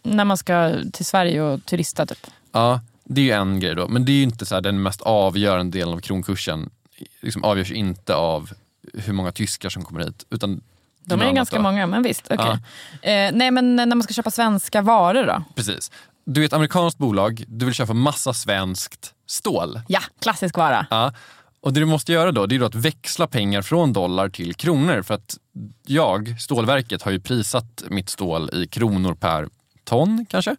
När 0.03 0.25
man 0.25 0.37
ska 0.37 0.75
till 0.93 1.05
Sverige 1.05 1.43
och 1.43 1.65
turista 1.65 2.07
typ. 2.07 2.27
Ja, 2.53 2.81
det 3.05 3.21
är 3.21 3.25
ju 3.25 3.31
en 3.31 3.61
grej 3.61 3.75
då. 3.75 3.89
Men 3.89 4.05
det 4.05 4.13
är 4.13 4.17
ju 4.17 4.23
inte 4.23 4.47
så 4.47 4.55
här, 4.55 4.63
den 4.63 4.83
mest 4.83 5.01
avgörande 5.01 5.79
delen 5.79 5.95
av 5.95 6.01
kronkursen. 6.01 6.71
Liksom 7.21 7.45
avgörs 7.45 7.73
inte 7.73 8.15
av 8.15 8.51
hur 8.93 9.13
många 9.13 9.33
tyskar 9.33 9.69
som 9.71 9.85
kommer 9.85 10.05
hit. 10.05 10.25
Utan 10.31 10.61
De 11.05 11.21
är 11.21 11.27
ju 11.27 11.33
ganska 11.33 11.57
då. 11.57 11.63
många, 11.63 11.87
men 11.87 12.03
visst. 12.03 12.27
okej. 12.31 12.59
Eh, 13.03 13.31
nej, 13.35 13.51
men 13.51 13.77
när 13.77 13.87
man 13.87 14.03
ska 14.03 14.15
köpa 14.15 14.31
svenska 14.31 14.83
varor 14.83 15.27
då? 15.27 15.45
Precis. 15.55 15.91
Du 16.25 16.43
är 16.43 16.47
ett 16.47 16.53
amerikanskt 16.53 16.99
bolag, 16.99 17.45
du 17.49 17.65
vill 17.65 17.75
köpa 17.75 17.93
massa 17.93 18.35
svenskt 18.35 19.15
stål. 19.27 19.81
Ja, 19.89 20.01
klassisk 20.21 20.57
vara. 20.57 20.87
Ja. 20.91 21.13
Och 21.61 21.73
det 21.73 21.81
du 21.81 21.87
måste 21.87 22.13
göra 22.13 22.33
då, 22.33 22.47
det 22.47 22.57
är 22.57 22.63
att 22.63 22.75
växla 22.75 23.27
pengar 23.27 23.63
från 23.63 23.93
dollar 23.93 24.29
till 24.29 24.55
kronor. 24.55 25.03
För 25.03 25.15
att 25.15 25.37
jag, 25.87 26.41
stålverket, 26.41 27.03
har 27.03 27.13
ju 27.13 27.21
prissatt 27.21 27.83
mitt 27.89 28.09
stål 28.09 28.51
i 28.53 28.67
kronor 28.67 29.15
per 29.15 29.49
ton 29.85 30.27
kanske. 30.31 30.57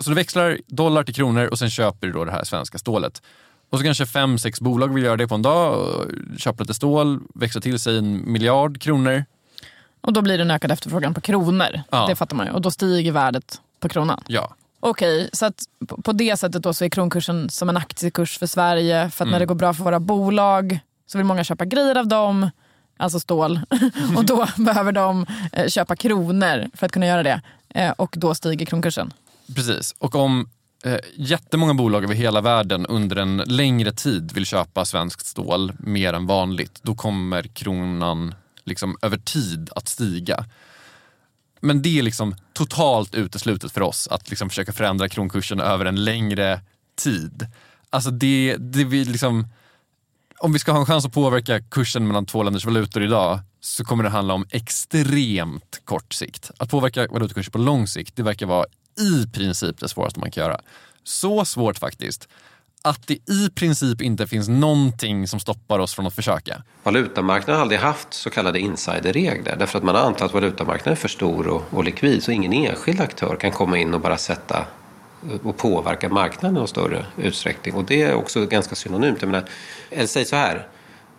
Så 0.00 0.10
du 0.10 0.16
växlar 0.16 0.58
dollar 0.66 1.02
till 1.02 1.14
kronor 1.14 1.46
och 1.46 1.58
sen 1.58 1.70
köper 1.70 2.06
du 2.06 2.12
då 2.12 2.24
det 2.24 2.32
här 2.32 2.44
svenska 2.44 2.78
stålet. 2.78 3.22
Och 3.70 3.78
så 3.78 3.84
kanske 3.84 4.06
fem, 4.06 4.38
sex 4.38 4.60
bolag 4.60 4.94
vill 4.94 5.04
göra 5.04 5.16
det 5.16 5.28
på 5.28 5.34
en 5.34 5.42
dag, 5.42 5.86
köpa 6.38 6.62
lite 6.62 6.74
stål, 6.74 7.20
växla 7.34 7.60
till 7.60 7.78
sig 7.78 7.98
en 7.98 8.32
miljard 8.32 8.80
kronor. 8.80 9.24
Och 10.00 10.12
då 10.12 10.22
blir 10.22 10.38
det 10.38 10.42
en 10.44 10.50
ökad 10.50 10.70
efterfrågan 10.72 11.14
på 11.14 11.20
kronor. 11.20 11.82
Ja. 11.90 12.06
Det 12.06 12.16
fattar 12.16 12.36
man 12.36 12.46
ju. 12.46 12.52
Och 12.52 12.60
då 12.60 12.70
stiger 12.70 13.12
värdet 13.12 13.60
på 13.80 13.88
kronan. 13.88 14.22
Ja, 14.26 14.54
Okej, 14.80 15.30
så 15.32 15.50
på- 16.04 16.12
det 16.12 16.36
sättet 16.36 16.62
då 16.62 16.74
så 16.74 16.84
är 16.84 16.88
kronkursen 16.88 17.50
som 17.50 17.68
en 17.68 17.76
aktiekurs 17.76 18.38
för 18.38 18.46
Sverige. 18.46 19.10
För 19.10 19.24
att 19.24 19.28
när 19.28 19.36
Mm. 19.36 19.40
det 19.40 19.46
går 19.46 19.54
bra 19.54 19.74
för 19.74 19.84
våra 19.84 20.00
bolag 20.00 20.78
så 21.06 21.18
vill 21.18 21.24
många 21.26 21.44
köpa 21.44 21.64
grejer 21.64 21.98
av 21.98 22.06
dem, 22.08 22.50
alltså 22.96 23.20
stål. 23.20 23.60
och 24.16 24.24
då 24.24 24.46
behöver 24.56 24.92
de 24.92 25.26
eh, 25.52 25.68
köpa 25.68 25.96
kronor 25.96 26.70
för 26.74 26.86
att 26.86 26.92
kunna 26.92 27.06
göra 27.06 27.22
det. 27.22 27.40
Eh, 27.68 27.90
och 27.90 28.14
då 28.18 28.34
stiger 28.34 28.66
kronkursen. 28.66 29.12
Precis. 29.54 29.94
Och 29.98 30.14
om 30.14 30.50
eh, 30.84 30.98
jättemånga 31.16 31.74
bolag 31.74 32.04
över 32.04 32.14
hela 32.14 32.40
världen 32.40 32.86
under 32.86 33.16
en 33.16 33.36
längre 33.36 33.92
tid 33.92 34.32
vill 34.32 34.46
köpa 34.46 34.84
svenskt 34.84 35.26
stål 35.26 35.72
mer 35.78 36.12
än 36.12 36.26
vanligt, 36.26 36.80
då 36.82 36.94
kommer 36.94 37.42
kronan 37.42 38.34
liksom 38.64 38.96
över 39.02 39.18
tid 39.18 39.70
att 39.74 39.88
stiga. 39.88 40.44
Men 41.60 41.82
det 41.82 41.98
är 41.98 42.02
liksom 42.02 42.34
totalt 42.52 43.14
uteslutet 43.14 43.72
för 43.72 43.80
oss 43.80 44.08
att 44.08 44.30
liksom 44.30 44.48
försöka 44.48 44.72
förändra 44.72 45.08
kronkursen 45.08 45.60
över 45.60 45.84
en 45.84 46.04
längre 46.04 46.60
tid. 46.96 47.46
Alltså 47.90 48.10
det, 48.10 48.56
det 48.58 48.84
vi 48.84 49.04
liksom, 49.04 49.46
om 50.38 50.52
vi 50.52 50.58
ska 50.58 50.72
ha 50.72 50.80
en 50.80 50.86
chans 50.86 51.06
att 51.06 51.12
påverka 51.12 51.60
kursen 51.60 52.06
mellan 52.06 52.26
två 52.26 52.42
länders 52.42 52.64
valutor 52.64 53.02
idag 53.02 53.40
så 53.60 53.84
kommer 53.84 54.04
det 54.04 54.10
handla 54.10 54.34
om 54.34 54.46
extremt 54.50 55.80
kort 55.84 56.12
sikt. 56.12 56.50
Att 56.58 56.70
påverka 56.70 57.06
valutakurser 57.06 57.52
på 57.52 57.58
lång 57.58 57.86
sikt, 57.86 58.16
det 58.16 58.22
verkar 58.22 58.46
vara 58.46 58.66
i 58.98 59.26
princip 59.32 59.78
det 59.78 59.88
svåraste 59.88 60.20
man 60.20 60.30
kan 60.30 60.44
göra. 60.44 60.60
Så 61.04 61.44
svårt 61.44 61.78
faktiskt 61.78 62.28
att 62.82 63.06
det 63.06 63.14
i 63.14 63.50
princip 63.54 64.00
inte 64.00 64.26
finns 64.26 64.48
någonting 64.48 65.28
som 65.28 65.40
stoppar 65.40 65.78
oss 65.78 65.94
från 65.94 66.06
att 66.06 66.14
försöka. 66.14 66.62
Valutamarknaden 66.82 67.54
har 67.54 67.62
aldrig 67.62 67.80
haft 67.80 68.14
så 68.14 68.30
kallade 68.30 68.60
insiderregler 68.60 69.56
därför 69.58 69.78
att 69.78 69.84
man 69.84 69.94
har 69.94 70.02
antagit 70.02 70.22
att 70.22 70.34
valutamarknaden 70.34 70.92
är 70.92 70.96
för 70.96 71.08
stor 71.08 71.48
och, 71.48 71.62
och 71.70 71.84
likvid 71.84 72.22
så 72.22 72.30
ingen 72.30 72.52
enskild 72.52 73.00
aktör 73.00 73.36
kan 73.36 73.50
komma 73.50 73.78
in 73.78 73.94
och 73.94 74.00
bara 74.00 74.16
sätta 74.16 74.66
och 75.42 75.56
påverka 75.56 76.08
marknaden 76.08 76.56
i 76.56 76.58
någon 76.58 76.68
större 76.68 77.06
utsträckning. 77.16 77.74
Och 77.74 77.84
det 77.84 78.02
är 78.02 78.14
också 78.14 78.46
ganska 78.46 78.74
synonymt. 78.74 79.22
Jag 79.22 79.30
menar, 79.30 79.48
eller 79.90 80.06
säg 80.06 80.24
så 80.24 80.36
här, 80.36 80.66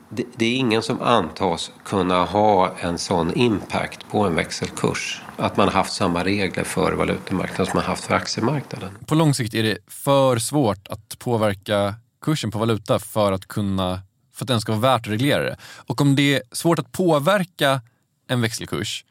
det, 0.09 0.23
det 0.35 0.45
är 0.45 0.55
ingen 0.55 0.81
som 0.81 1.01
antas 1.01 1.71
kunna 1.85 2.25
ha 2.25 2.71
en 2.79 2.97
sån 2.97 3.33
impact 3.33 4.09
på 4.09 4.25
en 4.25 4.35
växelkurs 4.35 5.21
att 5.37 5.57
man 5.57 5.67
har 5.67 5.73
haft 5.73 5.93
samma 5.93 6.23
regler 6.23 6.63
för 6.63 6.91
valutamarknaden 6.91 7.65
som 7.65 7.77
man 7.77 7.85
haft 7.85 8.03
för 8.03 8.15
aktiemarknaden. 8.15 8.89
På 9.05 9.15
lång 9.15 9.33
sikt 9.33 9.53
är 9.53 9.63
det 9.63 9.77
för 9.87 10.37
svårt 10.37 10.87
att 10.87 11.19
påverka 11.19 11.95
kursen 12.21 12.51
på 12.51 12.59
valuta 12.59 12.99
för 12.99 13.31
att 13.31 13.47
kunna 13.47 14.01
för 14.33 14.43
att 14.43 14.47
den 14.47 14.61
ska 14.61 14.71
vara 14.71 14.81
värt 14.81 15.01
att 15.01 15.13
reglera 15.13 15.43
det. 15.43 15.57
Och 15.61 16.01
om 16.01 16.15
det 16.15 16.35
är 16.35 16.41
svårt 16.51 16.79
att 16.79 16.91
påverka 16.91 17.81
en 18.27 18.41
växelkurs 18.41 19.05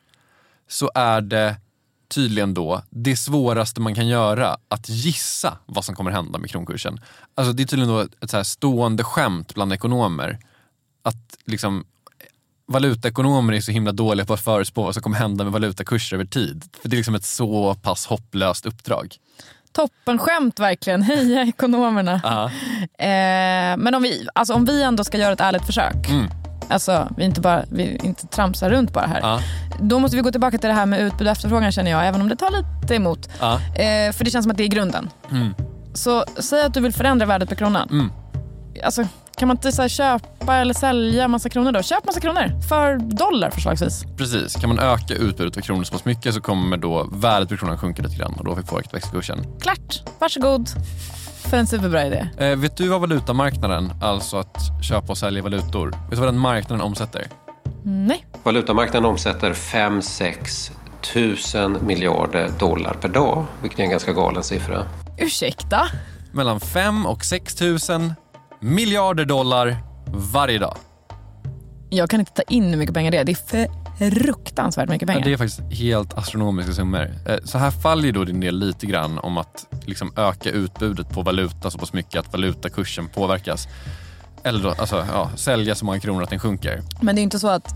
så 0.68 0.90
är 0.94 1.20
det 1.20 1.56
tydligen 2.08 2.54
då 2.54 2.82
det 2.90 3.16
svåraste 3.16 3.80
man 3.80 3.94
kan 3.94 4.08
göra 4.08 4.56
att 4.68 4.88
gissa 4.88 5.58
vad 5.66 5.84
som 5.84 5.94
kommer 5.94 6.10
hända 6.10 6.38
med 6.38 6.50
kronkursen. 6.50 7.00
Alltså 7.34 7.52
det 7.52 7.62
är 7.62 7.66
tydligen 7.66 7.94
då 7.94 8.00
ett 8.00 8.30
så 8.30 8.36
här 8.36 8.44
stående 8.44 9.04
skämt 9.04 9.54
bland 9.54 9.72
ekonomer 9.72 10.38
att 11.08 11.36
liksom 11.44 11.84
valutaekonomer 12.66 13.52
är 13.52 13.60
så 13.60 13.72
himla 13.72 13.92
dåliga 13.92 14.26
på 14.26 14.34
att 14.34 14.40
förutspå 14.40 14.82
vad 14.82 14.94
som 14.94 15.02
kommer 15.02 15.16
hända 15.16 15.44
med 15.44 15.52
valutakurser 15.52 16.16
över 16.16 16.24
tid. 16.24 16.64
För 16.82 16.88
det 16.88 16.94
är 16.94 16.98
liksom 16.98 17.14
ett 17.14 17.24
så 17.24 17.74
pass 17.74 18.06
hopplöst 18.06 18.66
uppdrag. 18.66 19.16
Toppenskämt 19.72 20.60
verkligen. 20.60 21.02
Heja 21.08 21.42
ekonomerna. 21.42 22.20
Ja. 22.24 22.44
Eh, 23.04 23.76
men 23.76 23.94
om 23.94 24.02
vi, 24.02 24.28
alltså, 24.32 24.54
om 24.54 24.64
vi 24.64 24.82
ändå 24.82 25.04
ska 25.04 25.18
göra 25.18 25.32
ett 25.32 25.40
ärligt 25.40 25.66
försök. 25.66 26.08
Mm. 26.08 26.26
Alltså 26.70 27.08
vi 27.16 27.24
inte, 27.24 27.40
bara, 27.40 27.64
vi 27.70 27.96
inte 28.04 28.26
tramsar 28.26 28.70
runt 28.70 28.92
bara 28.92 29.06
här. 29.06 29.20
Ja. 29.20 29.40
Då 29.80 29.98
måste 29.98 30.16
vi 30.16 30.22
gå 30.22 30.30
tillbaka 30.30 30.58
till 30.58 30.68
det 30.68 30.74
här 30.74 30.86
med 30.86 31.00
utbud 31.00 31.26
och 31.26 31.32
efterfrågan 31.32 31.72
känner 31.72 31.90
jag. 31.90 32.06
Även 32.06 32.20
om 32.20 32.28
det 32.28 32.36
tar 32.36 32.50
lite 32.50 32.94
emot. 32.94 33.28
Ja. 33.40 33.54
Eh, 33.54 34.12
för 34.12 34.24
det 34.24 34.30
känns 34.30 34.44
som 34.44 34.50
att 34.50 34.56
det 34.56 34.64
är 34.64 34.68
grunden. 34.68 35.10
Mm. 35.30 35.54
Så 35.94 36.24
säg 36.38 36.62
att 36.62 36.74
du 36.74 36.80
vill 36.80 36.92
förändra 36.92 37.26
värdet 37.26 37.48
på 37.48 37.56
kronan. 37.56 37.88
Mm. 37.90 38.12
Alltså, 38.84 39.04
kan 39.38 39.48
man 39.48 39.56
inte 39.56 39.72
så 39.72 39.82
här, 39.82 39.88
köpa 39.88 40.56
eller 40.56 40.74
sälja 40.74 41.28
massa 41.28 41.48
kronor 41.48 41.72
då? 41.72 41.82
Köp 41.82 42.06
massa 42.06 42.20
kronor 42.20 42.62
för 42.68 42.96
dollar 42.96 43.50
förslagsvis. 43.50 44.04
Precis, 44.16 44.56
kan 44.56 44.68
man 44.68 44.78
öka 44.78 45.14
utbudet 45.14 45.56
av 45.56 45.60
kronor 45.60 45.84
så 45.84 45.92
pass 45.92 46.04
mycket 46.04 46.34
så 46.34 46.40
kommer 46.40 46.76
då 46.76 47.08
värdet 47.12 47.48
på 47.48 47.56
kronan 47.56 47.78
sjunka 47.78 48.02
lite 48.02 48.16
grann 48.16 48.34
och 48.38 48.44
då 48.44 48.50
får 48.54 48.62
vi 48.62 48.66
påverkat 48.68 48.94
växelkursen. 48.94 49.38
Klart, 49.60 50.02
varsågod. 50.18 50.68
för 51.50 51.56
en 51.56 51.66
superbra 51.66 52.06
idé? 52.06 52.28
Eh, 52.38 52.56
vet 52.56 52.76
du 52.76 52.88
vad 52.88 53.00
valutamarknaden, 53.00 53.92
alltså 54.02 54.36
att 54.36 54.56
köpa 54.82 55.06
och 55.06 55.18
sälja 55.18 55.42
valutor, 55.42 55.90
vet 55.90 56.10
du 56.10 56.16
vad 56.16 56.28
den 56.28 56.38
marknaden 56.38 56.80
omsätter? 56.80 57.26
Nej. 57.82 58.26
Valutamarknaden 58.42 59.04
omsätter 59.10 59.52
5-6 59.52 60.70
tusen 61.12 61.78
miljarder 61.86 62.50
dollar 62.58 62.94
per 62.94 63.08
dag, 63.08 63.44
vilket 63.62 63.78
är 63.78 63.82
en 63.84 63.90
ganska 63.90 64.12
galen 64.12 64.42
siffra. 64.42 64.86
Ursäkta? 65.18 65.80
Mellan 66.32 66.60
5 66.60 67.06
och 67.06 67.24
6 67.24 67.54
tusen 67.54 68.14
miljarder 68.60 69.24
dollar 69.24 69.76
varje 70.06 70.58
dag. 70.58 70.76
Jag 71.90 72.10
kan 72.10 72.20
inte 72.20 72.32
ta 72.32 72.42
in 72.42 72.64
hur 72.70 72.76
mycket 72.76 72.94
pengar 72.94 73.10
det 73.10 73.18
är. 73.18 73.24
Det 73.24 73.32
är 73.52 74.10
fruktansvärt 74.10 74.88
mycket 74.88 75.08
pengar. 75.08 75.24
Det 75.24 75.32
är 75.32 75.36
faktiskt 75.36 75.60
helt 75.72 76.14
astronomiska 76.18 76.72
summor. 76.72 77.10
Eh, 77.26 77.36
Så 77.44 77.58
här 77.58 77.70
faller 77.70 78.12
då 78.12 78.24
din 78.24 78.40
del 78.40 78.58
lite 78.58 78.86
grann 78.86 79.18
om 79.18 79.38
att 79.38 79.66
liksom 79.86 80.12
öka 80.16 80.50
utbudet 80.50 81.10
på 81.10 81.22
valuta 81.22 81.70
så 81.70 81.78
pass 81.78 81.92
mycket 81.92 82.20
att 82.20 82.32
valutakursen 82.32 83.08
påverkas. 83.08 83.68
Eller 84.42 84.62
då, 84.62 84.70
alltså, 84.78 85.06
ja, 85.12 85.30
sälja 85.36 85.74
så 85.74 85.84
många 85.84 86.00
kronor 86.00 86.22
att 86.22 86.30
den 86.30 86.38
sjunker. 86.38 86.82
Men 87.00 87.14
det 87.14 87.20
är 87.20 87.22
inte 87.22 87.38
så 87.38 87.48
att, 87.48 87.74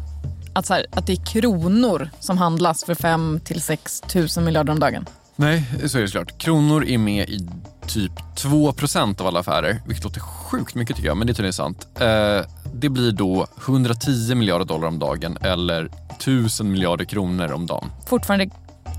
att, 0.54 0.66
så 0.66 0.74
här, 0.74 0.86
att 0.92 1.06
det 1.06 1.12
är 1.12 1.24
kronor 1.26 2.10
som 2.20 2.38
handlas 2.38 2.84
för 2.84 2.94
5 2.94 3.40
till 3.44 3.62
6 3.62 4.00
tusen 4.00 4.44
miljarder 4.44 4.72
om 4.72 4.80
dagen. 4.80 5.06
Nej, 5.36 5.64
så 5.86 5.98
är 5.98 6.02
det 6.02 6.08
såklart. 6.08 6.38
Kronor 6.38 6.84
är 6.84 6.98
med 6.98 7.28
i 7.28 7.48
typ 7.86 8.12
2% 8.36 9.20
av 9.20 9.26
alla 9.26 9.40
affärer, 9.40 9.82
vilket 9.86 10.04
låter 10.04 10.20
sjukt 10.20 10.74
mycket 10.74 10.96
tycker 10.96 11.08
jag, 11.08 11.16
men 11.16 11.26
det 11.26 11.30
är 11.30 11.34
tydligen 11.34 11.52
sant. 11.52 11.86
Eh, 12.00 12.46
det 12.74 12.88
blir 12.88 13.12
då 13.12 13.46
110 13.66 14.34
miljarder 14.34 14.64
dollar 14.64 14.88
om 14.88 14.98
dagen 14.98 15.38
eller 15.40 15.88
1000 16.16 16.70
miljarder 16.72 17.04
kronor 17.04 17.52
om 17.52 17.66
dagen. 17.66 17.90
Fortfarande 18.06 18.50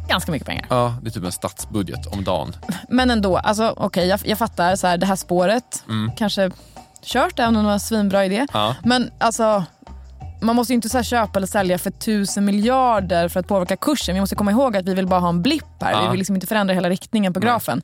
ganska 0.09 0.31
mycket 0.31 0.47
pengar. 0.47 0.65
Ja, 0.69 0.95
det 1.01 1.09
är 1.09 1.11
typ 1.11 1.23
en 1.23 1.31
statsbudget 1.31 2.07
om 2.07 2.23
dagen. 2.23 2.55
Men 2.89 3.09
ändå, 3.09 3.37
alltså, 3.37 3.73
okej 3.77 4.07
jag, 4.07 4.19
jag 4.23 4.37
fattar 4.37 4.75
så 4.75 4.87
här, 4.87 4.97
det 4.97 5.05
här 5.05 5.15
spåret. 5.15 5.83
Kanske 6.17 6.51
kört 7.03 7.39
även 7.39 7.55
om 7.55 7.63
det 7.63 7.67
var 7.67 7.73
en 7.73 7.79
svinbra 7.79 8.25
idé. 8.25 8.47
Ja. 8.53 8.75
Men 8.83 9.11
alltså, 9.17 9.65
man 10.45 10.55
måste 10.55 10.73
ju 10.73 10.75
inte 10.75 10.89
så 10.89 10.97
här 10.97 11.03
köpa 11.03 11.39
eller 11.39 11.47
sälja 11.47 11.77
för 11.77 11.91
tusen 11.91 12.45
miljarder 12.45 13.29
för 13.29 13.39
att 13.39 13.47
påverka 13.47 13.75
kursen. 13.75 14.15
Vi 14.15 14.21
måste 14.21 14.35
komma 14.35 14.51
ihåg 14.51 14.77
att 14.77 14.85
vi 14.87 14.93
vill 14.93 15.07
bara 15.07 15.19
ha 15.19 15.29
en 15.29 15.41
blipp 15.41 15.65
här. 15.81 15.91
Ja. 15.91 16.01
Vi 16.03 16.07
vill 16.09 16.17
liksom 16.17 16.35
inte 16.35 16.47
förändra 16.47 16.73
hela 16.73 16.89
riktningen 16.89 17.33
på 17.33 17.39
grafen. 17.39 17.81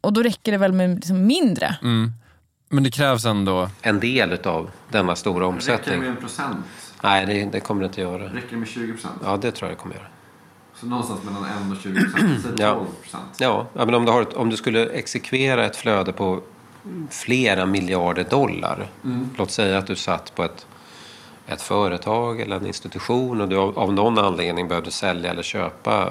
Och 0.00 0.12
då 0.12 0.22
räcker 0.22 0.52
det 0.52 0.58
väl 0.58 0.72
med 0.72 0.94
liksom 0.96 1.26
mindre. 1.26 1.76
Men 2.68 2.82
det 2.82 2.90
krävs 2.90 3.24
ändå... 3.24 3.70
En 3.82 4.00
del 4.00 4.38
av 4.44 4.70
denna 4.90 5.16
stora 5.16 5.34
Räcker 5.34 5.40
det 5.40 5.46
omsättning. 5.54 6.00
med 6.00 6.08
en 6.08 6.16
procent? 6.16 6.56
Nej, 7.02 7.26
det, 7.26 7.44
det 7.52 7.60
kommer 7.60 7.80
det 7.82 7.86
inte 7.86 8.00
göra. 8.00 8.22
Räcker 8.24 8.48
det 8.50 8.56
med 8.56 8.68
20 8.68 8.92
procent? 8.92 9.14
Ja, 9.24 9.36
det 9.36 9.50
tror 9.52 9.70
jag 9.70 9.78
det 9.78 9.82
kommer 9.82 9.94
göra. 9.94 10.06
Så 10.80 10.86
någonstans 10.86 11.20
mellan 11.24 11.44
1 11.44 11.76
och 11.76 11.82
20 11.82 12.00
procent? 12.00 12.40
Säg 12.42 12.52
Ja. 12.58 12.74
12 12.74 12.86
procent. 13.02 13.24
Ja, 13.38 13.66
ja, 13.74 13.84
men 13.84 13.94
om 13.94 14.04
du, 14.04 14.12
har 14.12 14.22
ett, 14.22 14.32
om 14.32 14.50
du 14.50 14.56
skulle 14.56 14.86
exekvera 14.86 15.66
ett 15.66 15.76
flöde 15.76 16.12
på 16.12 16.40
flera 17.10 17.66
miljarder 17.66 18.24
dollar. 18.24 18.86
Låt 19.38 19.50
säga 19.50 19.78
att 19.78 19.86
du 19.86 19.96
satt 19.96 20.34
på 20.34 20.44
ett, 20.44 20.66
ett 21.48 21.62
företag 21.62 22.40
eller 22.40 22.56
en 22.56 22.66
institution 22.66 23.40
och 23.40 23.48
du 23.48 23.56
av, 23.56 23.92
någon 23.92 24.18
anledning 24.18 24.68
behövde 24.68 24.90
sälja 24.90 25.30
eller 25.30 25.42
köpa 25.42 26.08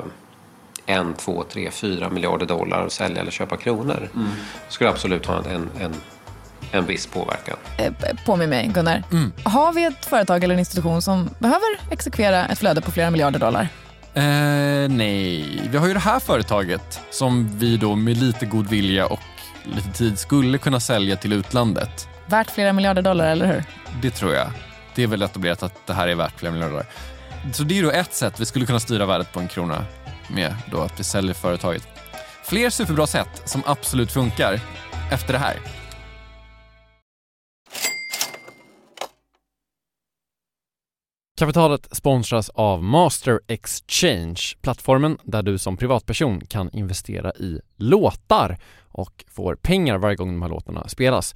en, 0.85 1.13
två, 1.13 1.43
tre, 1.49 1.71
fyra 1.71 2.09
miljarder 2.09 2.45
dollar 2.45 2.81
och 2.85 2.91
sälja 2.91 3.21
eller 3.21 3.31
köpa 3.31 3.57
kronor. 3.57 4.09
Mm. 4.15 4.27
skulle 4.69 4.89
absolut 4.89 5.25
ha 5.25 5.37
en, 5.37 5.69
en, 5.79 5.93
en 6.71 6.85
viss 6.85 7.07
påverkan. 7.07 7.57
Eh, 7.77 7.93
Påminn 8.25 8.49
mig 8.49 8.67
Gunnar. 8.67 9.03
Har 9.43 9.73
vi 9.73 9.83
ett 9.83 10.05
företag 10.05 10.43
eller 10.43 10.53
en 10.53 10.59
institution 10.59 11.01
som 11.01 11.29
behöver 11.39 11.79
exekvera 11.91 12.45
ett 12.45 12.59
flöde 12.59 12.81
på 12.81 12.91
flera 12.91 13.11
miljarder 13.11 13.39
dollar? 13.39 13.67
Eh, 14.13 14.89
nej, 14.89 15.61
vi 15.69 15.77
har 15.77 15.87
ju 15.87 15.93
det 15.93 15.99
här 15.99 16.19
företaget 16.19 16.99
som 17.09 17.49
vi 17.57 17.77
då 17.77 17.95
med 17.95 18.17
lite 18.17 18.45
god 18.45 18.69
vilja 18.69 19.05
och 19.05 19.19
lite 19.63 19.91
tid 19.91 20.19
skulle 20.19 20.57
kunna 20.57 20.79
sälja 20.79 21.15
till 21.15 21.33
utlandet. 21.33 22.07
Värt 22.25 22.51
flera 22.51 22.73
miljarder 22.73 23.01
dollar, 23.01 23.27
eller 23.27 23.45
hur? 23.45 23.63
Det 24.01 24.11
tror 24.11 24.33
jag. 24.33 24.47
Det 24.95 25.03
är 25.03 25.07
väl 25.07 25.21
etablerat 25.21 25.63
att 25.63 25.87
det 25.87 25.93
här 25.93 26.07
är 26.07 26.15
värt 26.15 26.39
flera 26.39 26.53
miljarder 26.53 26.73
dollar. 26.73 26.87
Så 27.53 27.63
det 27.63 27.79
är 27.79 27.83
då 27.83 27.91
ett 27.91 28.13
sätt 28.13 28.39
vi 28.39 28.45
skulle 28.45 28.65
kunna 28.65 28.79
styra 28.79 29.05
värdet 29.05 29.33
på 29.33 29.39
en 29.39 29.47
krona 29.47 29.85
med 30.29 30.55
då 30.71 30.81
att 30.81 30.99
vi 30.99 31.03
säljer 31.03 31.33
företaget. 31.33 31.87
Fler 32.43 32.69
superbra 32.69 33.07
sätt 33.07 33.41
som 33.45 33.63
absolut 33.65 34.11
funkar 34.11 34.59
efter 35.11 35.33
det 35.33 35.39
här. 35.39 35.59
Kapitalet 41.37 41.87
sponsras 41.91 42.50
av 42.50 42.83
Master 42.83 43.39
Exchange, 43.48 44.41
plattformen 44.61 45.17
där 45.24 45.43
du 45.43 45.57
som 45.57 45.77
privatperson 45.77 46.46
kan 46.46 46.70
investera 46.70 47.31
i 47.31 47.61
låtar 47.75 48.57
och 48.91 49.25
får 49.27 49.55
pengar 49.55 49.98
varje 49.98 50.15
gång 50.15 50.27
de 50.27 50.41
här 50.41 50.50
låtarna 50.50 50.87
spelas. 50.87 51.35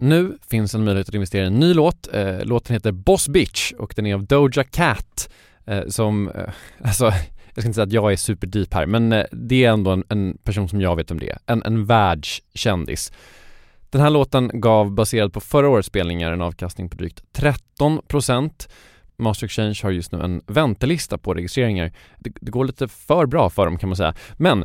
Nu 0.00 0.38
finns 0.50 0.74
en 0.74 0.84
möjlighet 0.84 1.08
att 1.08 1.14
investera 1.14 1.44
i 1.44 1.46
en 1.46 1.60
ny 1.60 1.74
låt. 1.74 2.14
Eh, 2.14 2.44
låten 2.44 2.74
heter 2.74 2.92
Boss 2.92 3.28
Bitch 3.28 3.72
och 3.72 3.92
den 3.96 4.06
är 4.06 4.14
av 4.14 4.24
Doja 4.24 4.64
Cat 4.64 5.30
eh, 5.66 5.86
som, 5.88 6.28
eh, 6.28 6.48
alltså 6.82 7.04
jag 7.54 7.62
ska 7.62 7.66
inte 7.66 7.74
säga 7.74 7.84
att 7.84 7.92
jag 7.92 8.12
är 8.12 8.16
superdeep 8.16 8.74
här 8.74 8.86
men 8.86 9.12
eh, 9.12 9.24
det 9.32 9.64
är 9.64 9.70
ändå 9.70 9.90
en, 9.90 10.04
en 10.08 10.38
person 10.42 10.68
som 10.68 10.80
jag 10.80 10.96
vet 10.96 11.10
om 11.10 11.18
det 11.18 11.30
är. 11.30 11.38
En, 11.46 11.62
en 11.62 11.86
världskändis. 11.86 13.12
Den 13.90 14.00
här 14.00 14.10
låten 14.10 14.50
gav 14.54 14.90
baserad 14.92 15.32
på 15.32 15.40
förra 15.40 15.68
årets 15.68 15.88
spelningar 15.88 16.32
en 16.32 16.42
avkastning 16.42 16.90
på 16.90 16.96
drygt 16.96 17.22
13% 17.32 18.68
Master 19.18 19.46
Exchange 19.46 19.80
har 19.82 19.90
just 19.90 20.12
nu 20.12 20.20
en 20.20 20.42
väntelista 20.46 21.18
på 21.18 21.34
registreringar. 21.34 21.92
Det, 22.18 22.32
det 22.40 22.50
går 22.50 22.64
lite 22.64 22.88
för 22.88 23.26
bra 23.26 23.50
för 23.50 23.64
dem 23.64 23.78
kan 23.78 23.88
man 23.88 23.96
säga. 23.96 24.14
Men 24.36 24.64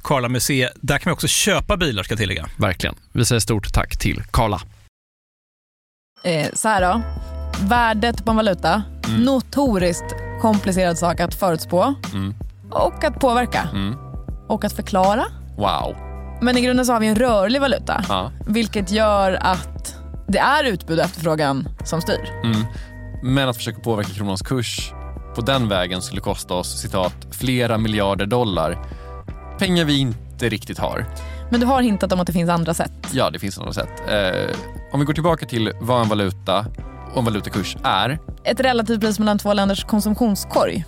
Karla 0.00 0.28
Museet. 0.28 0.72
Där 0.80 0.98
kan 0.98 1.10
man 1.10 1.14
också 1.14 1.26
köpa 1.28 1.76
bilar 1.76 2.02
ska 2.02 2.12
jag 2.12 2.18
tillägga. 2.18 2.46
Verkligen. 2.56 2.94
Vi 3.12 3.24
säger 3.24 3.40
stort 3.40 3.72
tack 3.74 3.98
till 3.98 4.22
Karla. 4.30 4.60
Eh, 6.24 6.48
så 6.54 6.68
här 6.68 6.80
då. 6.80 7.02
Värdet 7.68 8.24
på 8.24 8.30
en 8.30 8.36
valuta, 8.36 8.82
Mm. 9.08 9.22
notoriskt 9.22 10.14
komplicerad 10.40 10.98
sak 10.98 11.20
att 11.20 11.34
förutspå 11.34 11.94
Mm. 12.12 12.34
och 12.70 13.04
att 13.04 13.20
påverka 13.20 13.68
Mm. 13.72 13.94
och 14.48 14.64
att 14.64 14.72
förklara. 14.72 15.24
Wow. 15.56 15.96
Men 16.42 16.56
i 16.56 16.60
grunden 16.60 16.86
så 16.86 16.92
har 16.92 17.00
vi 17.00 17.06
en 17.06 17.16
rörlig 17.16 17.60
valuta, 17.60 18.04
Ja. 18.08 18.32
vilket 18.46 18.90
gör 18.90 19.38
att 19.40 19.96
det 20.28 20.38
är 20.38 20.64
utbud 20.64 20.98
och 20.98 21.04
efterfrågan 21.04 21.68
som 21.84 22.00
styr. 22.00 22.30
Mm. 22.44 22.64
Men 23.22 23.48
att 23.48 23.56
försöka 23.56 23.80
påverka 23.80 24.10
kronans 24.12 24.42
kurs 24.42 24.92
på 25.34 25.40
den 25.40 25.68
vägen 25.68 26.02
skulle 26.02 26.20
kosta 26.20 26.54
oss 26.54 26.80
citat, 26.80 27.14
flera 27.30 27.78
miljarder 27.78 28.26
dollar. 28.26 28.78
Pengar 29.60 29.84
vi 29.84 29.98
inte 29.98 30.48
riktigt 30.48 30.78
har. 30.78 31.06
Men 31.50 31.60
du 31.60 31.66
har 31.66 31.82
hintat 31.82 32.12
om 32.12 32.20
att 32.20 32.26
det 32.26 32.32
finns 32.32 32.50
andra 32.50 32.74
sätt. 32.74 32.92
Ja, 33.12 33.30
det 33.30 33.38
finns 33.38 33.58
andra 33.58 33.72
sätt. 33.72 33.88
Eh, 34.08 34.56
om 34.92 35.00
vi 35.00 35.06
går 35.06 35.12
tillbaka 35.14 35.46
till 35.46 35.72
vad 35.80 36.02
en 36.02 36.08
valuta 36.08 36.66
och 37.12 37.18
en 37.18 37.24
valutakurs 37.24 37.76
är 37.84 38.18
Ett 38.44 38.60
relativt 38.60 39.00
pris 39.00 39.18
mellan 39.18 39.38
två 39.38 39.52
länders 39.52 39.84
konsumtionskorg. 39.84 40.84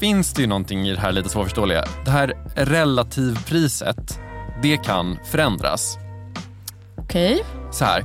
finns 0.00 0.32
det 0.32 0.40
ju 0.42 0.48
någonting 0.48 0.88
i 0.88 0.92
det 0.92 1.00
här 1.00 1.12
lite 1.12 1.28
svårförståeliga. 1.28 1.84
Det 2.04 2.10
här 2.10 2.34
relativpriset, 2.56 4.20
det 4.62 4.76
kan 4.76 5.18
förändras. 5.24 5.98
Okej. 6.96 7.44
Så 7.72 7.84
här. 7.84 8.04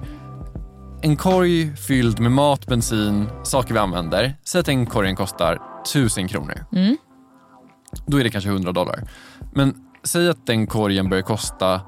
En 1.02 1.18
korg 1.18 1.76
fylld 1.76 2.20
med 2.20 2.32
mat, 2.32 2.66
bensin, 2.66 3.30
saker 3.44 3.74
vi 3.74 3.80
använder. 3.80 4.36
Säg 4.46 4.60
att 4.60 4.66
den 4.66 4.86
korgen 4.86 5.16
kostar 5.16 5.60
1000 5.86 6.28
kronor. 6.28 6.66
Mm. 6.72 6.98
Då 8.06 8.20
är 8.20 8.24
det 8.24 8.30
kanske 8.30 8.50
100 8.50 8.72
dollar. 8.72 9.04
Men 9.54 9.76
säg 10.04 10.30
att 10.30 10.46
den 10.46 10.68
korgen 10.68 11.10
börjar 11.10 11.24
kosta 11.24 11.82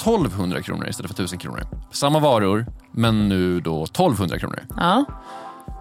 1200 0.00 0.62
kronor 0.62 0.88
istället 0.88 1.10
för 1.10 1.22
1000 1.22 1.38
kronor. 1.38 1.62
Samma 1.92 2.18
varor, 2.18 2.66
men 2.92 3.28
nu 3.28 3.60
då 3.60 3.84
1200 3.84 4.38
kronor. 4.38 4.60
Ja. 4.76 5.04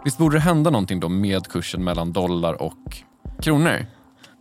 Visst 0.04 0.18
borde 0.18 0.36
det 0.36 0.42
hända 0.42 0.70
någonting 0.70 1.00
då 1.00 1.10
med 1.10 1.48
kursen 1.48 1.84
mellan 1.84 2.12
dollar 2.12 2.62
och 2.62 2.98
kronor? 3.42 3.86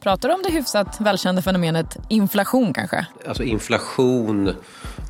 Pratar 0.02 0.28
du 0.28 0.34
om 0.34 0.42
det 0.42 0.50
hyfsat 0.50 1.00
välkända 1.00 1.42
fenomenet 1.42 1.96
inflation 2.08 2.72
kanske? 2.72 3.06
Alltså 3.28 3.42
inflation 3.42 4.54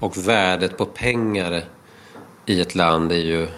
och 0.01 0.29
värdet 0.29 0.79
på 0.79 0.85
pengar 0.85 1.65
i 2.47 2.61
ett 2.61 2.75
land 2.75 3.13
är 3.13 3.17
ju, 3.17 3.49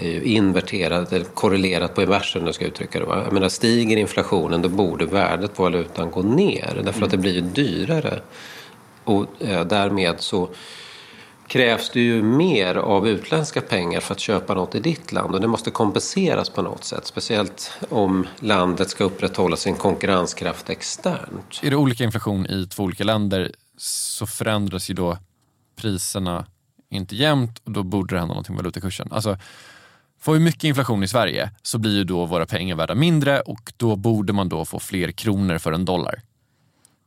är 0.00 0.08
ju 0.08 0.22
inverterat 0.22 1.12
eller 1.12 1.24
korrelerat 1.24 1.94
på 1.94 2.02
inversen 2.02 2.40
om 2.42 2.46
jag 2.46 2.54
ska 2.54 2.64
uttrycka 2.64 2.98
det. 2.98 3.04
Va? 3.04 3.22
Jag 3.24 3.32
menar, 3.32 3.48
stiger 3.48 3.96
inflationen 3.96 4.62
då 4.62 4.68
borde 4.68 5.06
värdet 5.06 5.54
på 5.54 5.62
valutan 5.62 6.10
gå 6.10 6.22
ner 6.22 6.80
därför 6.84 7.04
att 7.04 7.10
det 7.10 7.16
blir 7.16 7.34
ju 7.34 7.40
dyrare. 7.40 8.20
Och 9.04 9.26
eh, 9.38 9.66
därmed 9.66 10.14
så 10.18 10.48
krävs 11.46 11.90
det 11.90 12.00
ju 12.00 12.22
mer 12.22 12.74
av 12.74 13.08
utländska 13.08 13.60
pengar 13.60 14.00
för 14.00 14.14
att 14.14 14.20
köpa 14.20 14.54
något 14.54 14.74
i 14.74 14.80
ditt 14.80 15.12
land 15.12 15.34
och 15.34 15.40
det 15.40 15.46
måste 15.46 15.70
kompenseras 15.70 16.50
på 16.50 16.62
något 16.62 16.84
sätt. 16.84 17.06
Speciellt 17.06 17.70
om 17.88 18.26
landet 18.40 18.90
ska 18.90 19.04
upprätthålla 19.04 19.56
sin 19.56 19.74
konkurrenskraft 19.74 20.70
externt. 20.70 21.60
Är 21.62 21.70
det 21.70 21.76
olika 21.76 22.04
inflation 22.04 22.46
i 22.46 22.66
två 22.66 22.82
olika 22.82 23.04
länder 23.04 23.52
så 23.76 24.26
förändras 24.26 24.90
ju 24.90 24.94
då 24.94 25.18
priserna 25.76 26.46
inte 26.94 27.16
jämnt 27.16 27.58
och 27.64 27.70
då 27.70 27.82
borde 27.82 28.14
det 28.14 28.18
hända 28.18 28.34
någonting 28.34 28.54
med 28.54 28.64
valutakursen. 28.64 29.08
Alltså, 29.10 29.38
får 30.20 30.32
vi 30.32 30.40
mycket 30.40 30.64
inflation 30.64 31.02
i 31.02 31.08
Sverige 31.08 31.50
så 31.62 31.78
blir 31.78 31.96
ju 31.96 32.04
då 32.04 32.26
våra 32.26 32.46
pengar 32.46 32.76
värda 32.76 32.94
mindre 32.94 33.40
och 33.40 33.72
då 33.76 33.96
borde 33.96 34.32
man 34.32 34.48
då 34.48 34.64
få 34.64 34.78
fler 34.80 35.12
kronor 35.12 35.58
för 35.58 35.72
en 35.72 35.84
dollar. 35.84 36.22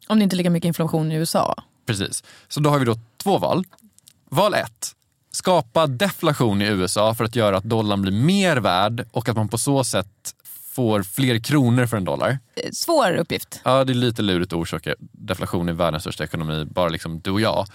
Om 0.07 0.19
det 0.19 0.23
inte 0.23 0.35
är 0.35 0.37
lika 0.37 0.49
mycket 0.49 0.67
inflation 0.67 1.11
i 1.11 1.15
USA. 1.15 1.63
Precis. 1.85 2.23
Så 2.47 2.59
då 2.59 2.69
har 2.69 2.79
vi 2.79 2.85
då 2.85 2.95
två 3.17 3.37
val. 3.37 3.63
Val 4.29 4.53
ett. 4.53 4.93
Skapa 5.31 5.87
deflation 5.87 6.61
i 6.61 6.65
USA 6.65 7.13
för 7.13 7.23
att 7.25 7.35
göra 7.35 7.57
att 7.57 7.63
dollarn 7.63 8.01
blir 8.01 8.11
mer 8.11 8.57
värd 8.57 9.07
och 9.11 9.29
att 9.29 9.35
man 9.35 9.47
på 9.47 9.57
så 9.57 9.83
sätt 9.83 10.33
får 10.71 11.03
fler 11.03 11.39
kronor 11.39 11.85
för 11.85 11.97
en 11.97 12.03
dollar. 12.05 12.29
Eh, 12.55 12.69
Svår 12.71 13.15
uppgift. 13.15 13.61
Ja, 13.65 13.83
det 13.83 13.93
är 13.93 13.95
lite 13.95 14.21
lurigt 14.21 14.53
att 14.53 14.59
orsaka 14.59 14.95
deflation 14.99 15.69
i 15.69 15.71
världens 15.71 16.03
största 16.03 16.23
ekonomi, 16.23 16.65
bara 16.65 16.89
liksom 16.89 17.19
du 17.19 17.31
och 17.31 17.41
jag. 17.41 17.65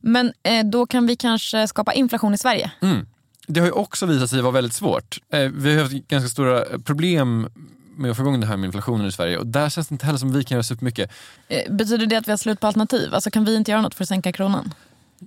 Men 0.00 0.32
eh, 0.42 0.64
då 0.64 0.86
kan 0.86 1.06
vi 1.06 1.16
kanske 1.16 1.68
skapa 1.68 1.92
inflation 1.92 2.34
i 2.34 2.38
Sverige. 2.38 2.70
Mm. 2.80 3.06
Det 3.46 3.60
har 3.60 3.66
ju 3.66 3.72
också 3.72 4.06
visat 4.06 4.30
sig 4.30 4.42
vara 4.42 4.52
väldigt 4.52 4.72
svårt. 4.72 5.18
Eh, 5.32 5.40
vi 5.40 5.74
har 5.74 5.82
haft 5.82 6.08
ganska 6.08 6.28
stora 6.28 6.64
problem 6.78 7.48
med 7.96 8.10
att 8.10 8.16
få 8.16 8.22
igång 8.22 8.40
det 8.40 8.46
här 8.46 8.56
med 8.56 8.66
inflationen 8.66 9.06
i 9.06 9.12
Sverige 9.12 9.38
och 9.38 9.46
där 9.46 9.68
känns 9.68 9.88
det 9.88 9.92
inte 9.92 10.06
heller 10.06 10.18
som 10.18 10.32
vi 10.32 10.44
kan 10.44 10.54
göra 10.54 10.62
supermycket. 10.62 11.10
Eh, 11.48 11.72
betyder 11.72 12.06
det 12.06 12.16
att 12.16 12.28
vi 12.28 12.32
har 12.32 12.36
slut 12.36 12.60
på 12.60 12.66
alternativ? 12.66 13.14
Alltså 13.14 13.30
kan 13.30 13.44
vi 13.44 13.56
inte 13.56 13.70
göra 13.70 13.80
något 13.80 13.94
för 13.94 14.04
att 14.04 14.08
sänka 14.08 14.32
kronan? 14.32 14.74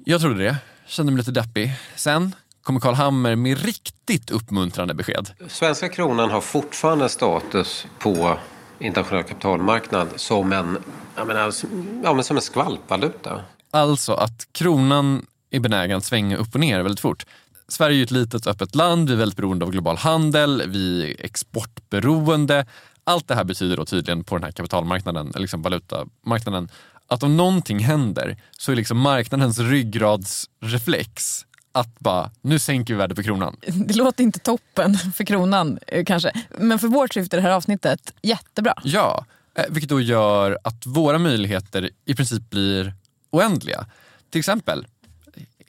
Jag 0.06 0.22
trodde 0.22 0.44
det, 0.44 0.58
kände 0.86 1.12
mig 1.12 1.18
lite 1.18 1.32
deppig. 1.32 1.72
Sen 1.96 2.36
kommer 2.64 2.80
Carl 2.80 2.94
Hammer 2.94 3.36
med 3.36 3.66
riktigt 3.66 4.32
uppmuntrande 4.32 4.94
besked. 4.94 5.30
Svenska 5.48 5.90
kronan 5.90 6.32
har 6.32 6.42
fortfarande 6.42 7.10
status 7.10 7.86
på 8.00 8.38
internationell 8.80 9.24
kapitalmarknad 9.24 10.08
som 10.16 10.54
en, 10.54 10.78
jag 11.16 11.28
menar, 11.28 11.54
ja, 12.04 12.14
men 12.14 12.24
som 12.24 12.36
en 12.36 12.42
skvalpvaluta. 12.42 13.42
Alltså 13.74 14.14
att 14.14 14.48
kronan 14.52 15.26
är 15.52 15.60
benägen 15.60 15.98
att 15.98 16.06
svänga 16.06 16.38
upp 16.38 16.54
och 16.54 16.60
ner 16.60 16.82
väldigt 16.82 17.00
fort. 17.00 17.26
Sverige 17.68 18.02
är 18.02 18.04
ett 18.04 18.12
litet 18.12 18.48
öppet 18.48 18.76
land, 18.76 19.10
vi 19.10 19.14
är 19.14 19.18
väldigt 19.18 19.38
beroende 19.38 19.66
av 19.66 19.72
global 19.72 19.98
handel, 19.98 20.64
vi 20.68 21.04
är 21.04 21.26
exportberoende. 21.26 22.66
Allt 23.04 23.28
det 23.28 23.36
här 23.36 23.44
betyder 23.44 23.78
då 23.78 23.86
tydligen 23.86 24.24
på 24.24 24.36
den 24.36 24.44
här 24.44 24.52
kapitalmarknaden, 24.52 25.30
eller 25.30 25.40
liksom 25.40 25.62
valutamarknaden, 25.62 26.70
att 27.08 27.24
om 27.24 27.38
någonting 27.38 27.80
händer 27.80 28.38
så 28.52 28.72
är 28.72 28.76
liksom 28.76 28.98
marknadens 28.98 29.60
ryggradsreflex 29.60 31.46
att 31.72 32.00
bara, 32.00 32.32
nu 32.42 32.60
sänker 32.60 32.94
vi 32.94 32.98
värdet 32.98 33.18
på 33.18 33.24
kronan. 33.24 33.56
Det 33.68 33.94
låter 33.94 34.24
inte 34.24 34.40
toppen 34.40 34.98
för 34.98 35.24
kronan 35.24 35.80
eh, 35.88 36.06
kanske. 36.06 36.32
Men 36.58 36.80
för 36.80 36.88
vårt 36.88 37.14
syfte 37.14 37.36
i 37.36 37.40
det 37.40 37.44
här 37.48 37.56
avsnittet, 37.56 38.14
jättebra. 38.22 38.74
Ja, 38.84 39.26
eh, 39.56 39.66
vilket 39.70 39.90
då 39.90 40.02
gör 40.02 40.58
att 40.64 40.86
våra 40.86 41.18
möjligheter 41.18 41.90
i 42.06 42.16
princip 42.16 42.50
blir 42.50 42.94
oändliga. 43.34 43.86
Till 44.30 44.40
exempel, 44.40 44.88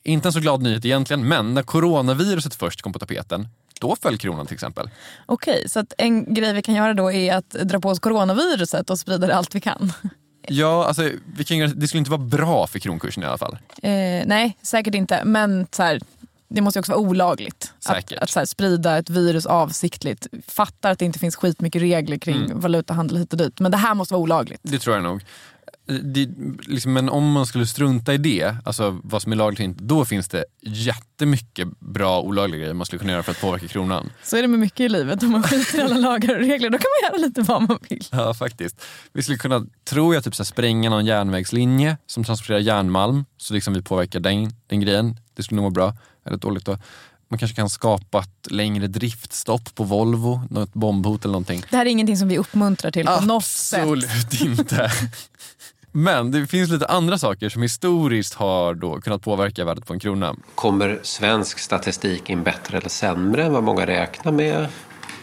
inte 0.03 0.29
en 0.29 0.33
så 0.33 0.41
glad 0.41 0.63
nyhet 0.63 0.85
egentligen, 0.85 1.29
men 1.29 1.55
när 1.55 1.63
coronaviruset 1.63 2.55
först 2.55 2.83
kom 2.83 2.93
på 2.93 2.99
tapeten, 2.99 3.49
då 3.81 3.97
föll 4.03 4.19
kronan 4.19 4.47
till 4.47 4.55
exempel. 4.55 4.91
Okej, 5.27 5.69
så 5.69 5.81
att 5.81 5.93
en 5.99 6.35
grej 6.35 6.53
vi 6.53 6.63
kan 6.63 6.75
göra 6.75 6.95
då 6.95 7.13
är 7.13 7.35
att 7.35 7.51
dra 7.51 7.81
på 7.81 7.89
oss 7.89 7.99
coronaviruset 7.99 8.91
och 8.91 8.99
sprida 8.99 9.27
det 9.27 9.35
allt 9.37 9.55
vi 9.55 9.61
kan. 9.61 9.93
Ja, 10.49 10.87
alltså, 10.87 11.11
vi 11.37 11.45
kan 11.45 11.79
det 11.81 11.89
skulle 11.89 11.99
inte 11.99 12.11
vara 12.11 12.21
bra 12.23 12.67
för 12.67 12.79
kronkursen 12.79 13.23
i 13.23 13.27
alla 13.27 13.39
fall. 13.39 13.59
Eh, 13.83 13.91
nej, 14.27 14.57
säkert 14.63 14.95
inte. 14.95 15.23
Men 15.25 15.67
så 15.71 15.83
här, 15.83 16.01
det 16.49 16.61
måste 16.61 16.79
ju 16.79 16.81
också 16.81 16.93
vara 16.93 17.01
olagligt 17.01 17.73
Säkert. 17.81 18.19
att, 18.19 18.23
att 18.23 18.35
här, 18.35 18.45
sprida 18.45 18.99
ett 18.99 19.11
virus 19.11 19.47
avsiktligt. 19.47 20.27
Fattar 20.47 20.91
att 20.91 20.99
det 20.99 21.05
inte 21.05 21.19
finns 21.19 21.37
skitmycket 21.37 21.83
regler 21.83 22.19
kring 22.19 22.45
Mm. 22.45 22.61
valutahandel 22.61 23.17
hit 23.17 23.33
och 23.33 23.39
dit. 23.39 23.61
Men 23.61 23.71
det 23.73 23.77
här 23.79 23.95
måste 23.95 24.15
vara 24.15 24.23
olagligt. 24.23 24.61
Det 24.63 24.79
tror 24.79 24.97
jag 24.97 25.03
nog. 25.03 25.25
Det, 25.87 26.29
liksom, 26.67 26.93
men 26.93 27.09
om 27.09 27.33
man 27.33 27.47
skulle 27.47 27.67
strunta 27.67 28.15
i 28.15 28.19
det, 28.19 28.57
alltså 28.65 29.01
vad 29.03 29.23
som 29.23 29.33
är 29.33 29.37
lagligt 29.37 29.61
och 29.61 29.65
inte, 29.65 29.85
då 29.85 30.05
finns 30.05 30.29
det 30.29 30.45
jättemycket 30.63 31.69
bra 31.81 32.21
olagliga 32.21 32.59
grejer 32.59 32.75
man 32.75 32.87
skulle 32.87 33.01
kunna 33.01 33.13
göra 33.13 33.23
för 33.23 33.33
att 33.33 33.41
påverka 33.41 33.69
kronan. 33.69 34.11
Så 34.23 34.37
är 34.37 34.43
det 34.43 34.49
med 34.49 34.61
mycket 34.61 34.81
i 34.81 34.89
livet. 34.89 35.23
Om 35.23 35.31
man 35.31 35.43
skiter 35.43 35.79
i 35.79 35.83
alla 35.83 35.97
lagar 35.97 36.35
och 36.35 36.41
regler 36.41 36.71
då 36.71 36.79
kan 36.79 36.87
man 37.03 37.11
göra 37.11 37.27
lite 37.27 37.43
vad 37.43 37.63
man 37.63 37.79
vill. 37.89 38.05
Ja, 38.11 38.35
faktiskt. 38.35 38.83
Vi 39.13 39.23
skulle 39.23 39.39
kunna, 39.39 39.67
tror 39.85 40.15
jag, 40.15 40.25
typ 40.25 40.35
så 40.35 40.43
här, 40.43 40.47
spränga 40.47 40.91
någon 40.91 41.07
järnvägslinje 41.07 41.97
som 42.07 42.25
transporterar 42.25 42.59
järnmalm, 42.59 43.25
så 43.37 43.55
liksom 43.55 43.75
vi 43.75 43.83
påverkar 43.83 44.21
den, 44.21 44.53
den 44.67 44.81
grejen. 44.81 45.17
Det 45.35 45.43
skulle 45.43 45.57
nog 45.57 45.65
vara 45.75 45.91
bra, 45.91 45.97
eller 46.27 46.37
dåligt 46.37 46.65
då. 46.65 46.79
Man 47.29 47.39
kanske 47.39 47.57
kan 47.57 47.71
skapa 47.71 48.19
ett 48.19 48.51
längre 48.51 48.87
driftstopp 48.87 49.75
på 49.75 49.85
Volvo, 49.85 50.43
något 50.51 50.75
bombhot 50.75 51.25
eller 51.25 51.33
någonting. 51.33 51.63
Det 51.71 51.77
här 51.77 51.87
är 51.87 51.91
ingenting 51.91 52.17
som 52.17 52.29
vi 52.29 52.39
uppmuntrar 52.39 52.91
till 52.91 53.07
på 53.07 53.21
något 53.21 53.45
sätt. 53.45 53.81
Absolut 53.81 54.41
inte. 54.41 54.91
Men 55.97 56.31
det 56.31 56.47
finns 56.47 56.71
lite 56.71 56.87
andra 56.87 57.19
saker 57.19 57.49
som 57.49 57.63
historiskt 57.63 58.35
har 58.35 58.75
då 58.75 59.01
kunnat 59.01 59.23
påverka 59.23 59.65
värdet 59.65 59.87
på 59.87 59.93
en 59.93 59.99
krona. 59.99 60.37
Kommer 60.55 60.99
svensk 61.03 61.59
statistik 61.59 62.31
in 62.31 62.43
bättre 62.43 62.79
eller 62.79 62.89
sämre 62.89 63.45
än 63.45 63.53
vad 63.53 63.63
många 63.63 63.87
räknar 63.87 64.33
med? 64.33 64.69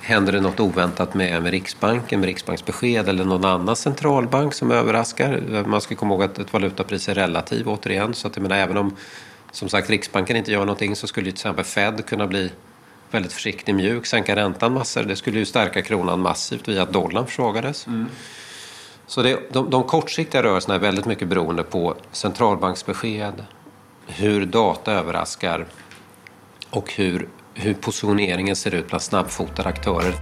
händer 0.01 0.31
det 0.31 0.41
något 0.41 0.59
oväntat 0.59 1.13
med, 1.13 1.43
med 1.43 1.51
Riksbanken, 1.51 2.19
med 2.19 2.27
Riksbanksbesked 2.27 3.09
eller 3.09 3.25
någon 3.25 3.45
annan 3.45 3.75
centralbank 3.75 4.53
som 4.53 4.71
överraskar. 4.71 5.63
Man 5.67 5.81
ska 5.81 5.95
komma 5.95 6.13
ihåg 6.13 6.23
att 6.23 6.39
ett 6.39 6.53
valutapris 6.53 7.09
är 7.09 7.15
relativ 7.15 7.69
återigen. 7.69 8.13
Så 8.13 8.27
att 8.27 8.35
jag 8.35 8.43
menar, 8.43 8.55
även 8.55 8.77
om 8.77 8.95
som 9.51 9.69
sagt 9.69 9.89
Riksbanken 9.89 10.35
inte 10.35 10.51
gör 10.51 10.59
någonting 10.59 10.95
så 10.95 11.07
skulle 11.07 11.25
ju 11.25 11.31
till 11.31 11.39
exempel 11.39 11.65
Fed 11.65 12.05
kunna 12.05 12.27
bli 12.27 12.51
väldigt 13.11 13.33
försiktig, 13.33 13.75
mjuk, 13.75 14.05
sänka 14.05 14.35
räntan 14.35 14.73
massor. 14.73 15.03
Det 15.03 15.15
skulle 15.15 15.39
ju 15.39 15.45
stärka 15.45 15.81
kronan 15.81 16.19
massivt 16.19 16.67
via 16.67 16.83
att 16.83 16.93
dollarn 16.93 17.25
försvagades. 17.25 17.87
Mm. 17.87 18.07
Så 19.11 19.21
det, 19.21 19.39
de, 19.53 19.69
de 19.69 19.83
kortsiktiga 19.83 20.43
rörelserna 20.43 20.75
är 20.75 20.79
väldigt 20.79 21.05
mycket 21.05 21.27
beroende 21.27 21.63
på 21.63 21.95
centralbanksbesked, 22.11 23.45
hur 24.07 24.45
data 24.45 24.91
överraskar 24.91 25.65
och 26.69 26.93
hur, 26.93 27.27
hur 27.53 27.73
positioneringen 27.73 28.55
ser 28.55 28.75
ut 28.75 28.87
bland 28.87 29.01
snabbfotade 29.01 29.69
aktörer. 29.69 30.13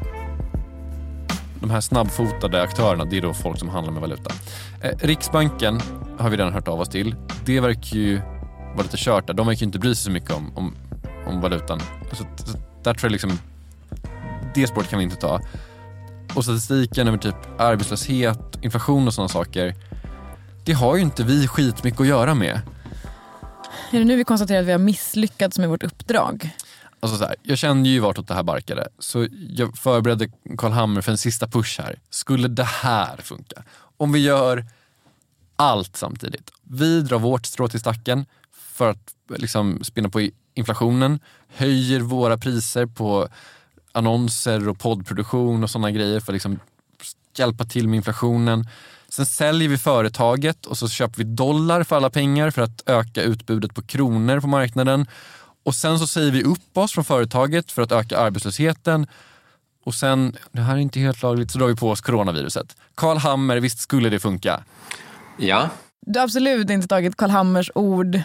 De 1.61 1.69
här 1.69 1.81
snabbfotade 1.81 2.61
aktörerna, 2.61 3.05
det 3.05 3.17
är 3.17 3.21
då 3.21 3.33
folk 3.33 3.59
som 3.59 3.69
handlar 3.69 3.93
med 3.93 4.01
valuta. 4.01 4.31
Eh, 4.83 4.97
Riksbanken 4.99 5.79
har 6.19 6.29
vi 6.29 6.37
redan 6.37 6.53
hört 6.53 6.67
av 6.67 6.79
oss 6.79 6.89
till. 6.89 7.15
Det 7.45 7.59
verkar 7.59 7.97
ju 7.97 8.21
vara 8.75 8.83
lite 8.83 8.97
kört 8.97 9.27
där. 9.27 9.33
De 9.33 9.47
verkar 9.47 9.59
ju 9.59 9.65
inte 9.65 9.79
bry 9.79 9.95
sig 9.95 10.03
så 10.03 10.11
mycket 10.11 10.31
om, 10.31 10.57
om, 10.57 10.75
om 11.27 11.41
valutan. 11.41 11.79
Så, 12.11 12.15
så 12.15 12.57
där 12.83 12.93
tror 12.93 13.03
jag 13.03 13.11
liksom, 13.11 13.39
det 14.55 14.67
spåret 14.67 14.89
kan 14.89 14.99
vi 14.99 15.03
inte 15.03 15.15
ta. 15.15 15.39
Och 16.35 16.43
statistiken 16.43 17.07
över 17.07 17.17
typ 17.17 17.35
arbetslöshet, 17.57 18.59
inflation 18.61 19.07
och 19.07 19.13
sådana 19.13 19.29
saker, 19.29 19.75
det 20.65 20.73
har 20.73 20.95
ju 20.95 21.01
inte 21.01 21.23
vi 21.23 21.47
skitmycket 21.47 22.01
att 22.01 22.07
göra 22.07 22.35
med. 22.35 22.61
Är 23.91 23.99
det 23.99 24.05
nu 24.05 24.15
vi 24.15 24.23
konstaterar 24.23 24.59
att 24.59 24.67
vi 24.67 24.71
har 24.71 24.79
misslyckats 24.79 25.59
med 25.59 25.69
vårt 25.69 25.83
uppdrag? 25.83 26.49
Alltså 26.99 27.17
så 27.17 27.25
här, 27.25 27.35
jag 27.43 27.57
kände 27.57 27.89
ju 27.89 27.99
vartåt 27.99 28.27
det 28.27 28.33
här 28.33 28.43
barkade, 28.43 28.87
så 28.99 29.27
jag 29.49 29.77
förberedde 29.77 30.29
Karl 30.57 30.71
Hammer 30.71 31.01
för 31.01 31.11
en 31.11 31.17
sista 31.17 31.47
push 31.47 31.81
här. 31.81 31.99
Skulle 32.09 32.47
det 32.47 32.63
här 32.63 33.17
funka? 33.17 33.63
Om 33.97 34.11
vi 34.11 34.19
gör 34.19 34.65
allt 35.55 35.95
samtidigt. 35.95 36.51
Vi 36.63 37.01
drar 37.01 37.19
vårt 37.19 37.45
strå 37.45 37.67
till 37.67 37.79
stacken 37.79 38.25
för 38.51 38.89
att 38.89 39.13
liksom 39.37 39.83
spinna 39.83 40.09
på 40.09 40.29
inflationen, 40.53 41.19
höjer 41.47 41.99
våra 41.99 42.37
priser 42.37 42.85
på 42.85 43.27
annonser 43.91 44.69
och 44.69 44.79
poddproduktion 44.79 45.63
och 45.63 45.69
sådana 45.69 45.91
grejer 45.91 46.19
för 46.19 46.31
att 46.31 46.35
liksom 46.35 46.59
hjälpa 47.37 47.65
till 47.65 47.87
med 47.87 47.97
inflationen. 47.97 48.67
Sen 49.09 49.25
säljer 49.25 49.69
vi 49.69 49.77
företaget 49.77 50.65
och 50.65 50.77
så 50.77 50.89
köper 50.89 51.17
vi 51.17 51.23
dollar 51.23 51.83
för 51.83 51.95
alla 51.95 52.09
pengar 52.09 52.51
för 52.51 52.61
att 52.61 52.83
öka 52.85 53.21
utbudet 53.21 53.75
på 53.75 53.81
kronor 53.81 54.39
på 54.39 54.47
marknaden. 54.47 55.07
Och 55.63 55.75
sen 55.75 55.99
så 55.99 56.07
säger 56.07 56.31
vi 56.31 56.43
upp 56.43 56.77
oss 56.77 56.93
från 56.93 57.03
företaget 57.03 57.71
för 57.71 57.81
att 57.81 57.91
öka 57.91 58.17
arbetslösheten. 58.17 59.07
Och 59.85 59.95
sen, 59.95 60.35
det 60.51 60.61
här 60.61 60.73
är 60.73 60.77
inte 60.77 60.99
helt 60.99 61.21
lagligt, 61.21 61.51
så 61.51 61.59
drar 61.59 61.67
vi 61.67 61.75
på 61.75 61.89
oss 61.89 62.01
coronaviruset. 62.01 62.75
Karl 62.95 63.17
Hammer, 63.17 63.57
visst 63.57 63.79
skulle 63.79 64.09
det 64.09 64.19
funka? 64.19 64.63
Ja. 65.37 65.69
Du 66.05 66.19
har 66.19 66.23
absolut 66.23 66.69
inte 66.69 66.87
tagit 66.87 67.17
Karl 67.17 67.29
Hammers 67.29 67.71
ord 67.75 68.21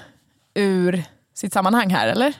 ur 0.55 1.05
sitt 1.35 1.53
sammanhang 1.53 1.91
här, 1.91 2.09
eller? 2.09 2.35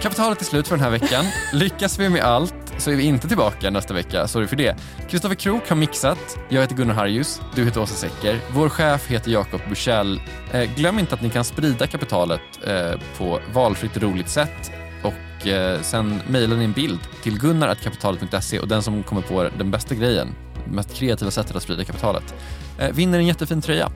Kapitalet 0.00 0.40
är 0.40 0.44
slut 0.44 0.68
för 0.68 0.76
den 0.76 0.84
här 0.84 0.90
veckan. 0.90 1.24
Lyckas 1.52 1.98
vi 1.98 2.08
med 2.08 2.22
allt 2.22 2.54
så 2.78 2.90
är 2.90 2.96
vi 2.96 3.02
inte 3.02 3.28
tillbaka 3.28 3.70
nästa 3.70 3.94
vecka. 3.94 4.28
Sorry 4.28 4.46
för 4.46 4.56
det. 4.56 4.76
Kristoffer 5.08 5.34
Krook 5.34 5.68
har 5.68 5.76
mixat. 5.76 6.38
Jag 6.48 6.60
heter 6.60 6.74
Gunnar 6.74 6.94
Harjus. 6.94 7.40
Du 7.54 7.64
heter 7.64 7.80
Åsa 7.80 7.94
Secker. 7.94 8.40
Vår 8.50 8.68
chef 8.68 9.06
heter 9.06 9.30
Jakob 9.30 9.60
Bushell. 9.68 10.20
Eh, 10.52 10.74
glöm 10.76 10.98
inte 10.98 11.14
att 11.14 11.22
ni 11.22 11.30
kan 11.30 11.44
sprida 11.44 11.86
kapitalet 11.86 12.40
eh, 12.66 13.00
på 13.16 13.40
valfritt 13.54 13.96
roligt 13.96 14.28
sätt. 14.28 14.70
Och 15.02 15.46
eh, 15.46 15.80
sen 15.80 16.20
mejlar 16.28 16.56
ni 16.56 16.64
en 16.64 16.72
bild 16.72 17.00
till 17.22 17.38
gunnar.kapitalet.se 17.38 18.58
och 18.58 18.68
den 18.68 18.82
som 18.82 19.02
kommer 19.02 19.22
på 19.22 19.48
den 19.58 19.70
bästa 19.70 19.94
grejen, 19.94 20.34
det 20.64 20.70
mest 20.70 20.94
kreativa 20.94 21.30
sättet 21.30 21.56
att 21.56 21.62
sprida 21.62 21.84
kapitalet, 21.84 22.34
eh, 22.78 22.90
vinner 22.92 23.18
en 23.18 23.26
jättefin 23.26 23.62
tröja. 23.62 23.90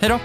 Hej 0.00 0.08
då! 0.08 0.18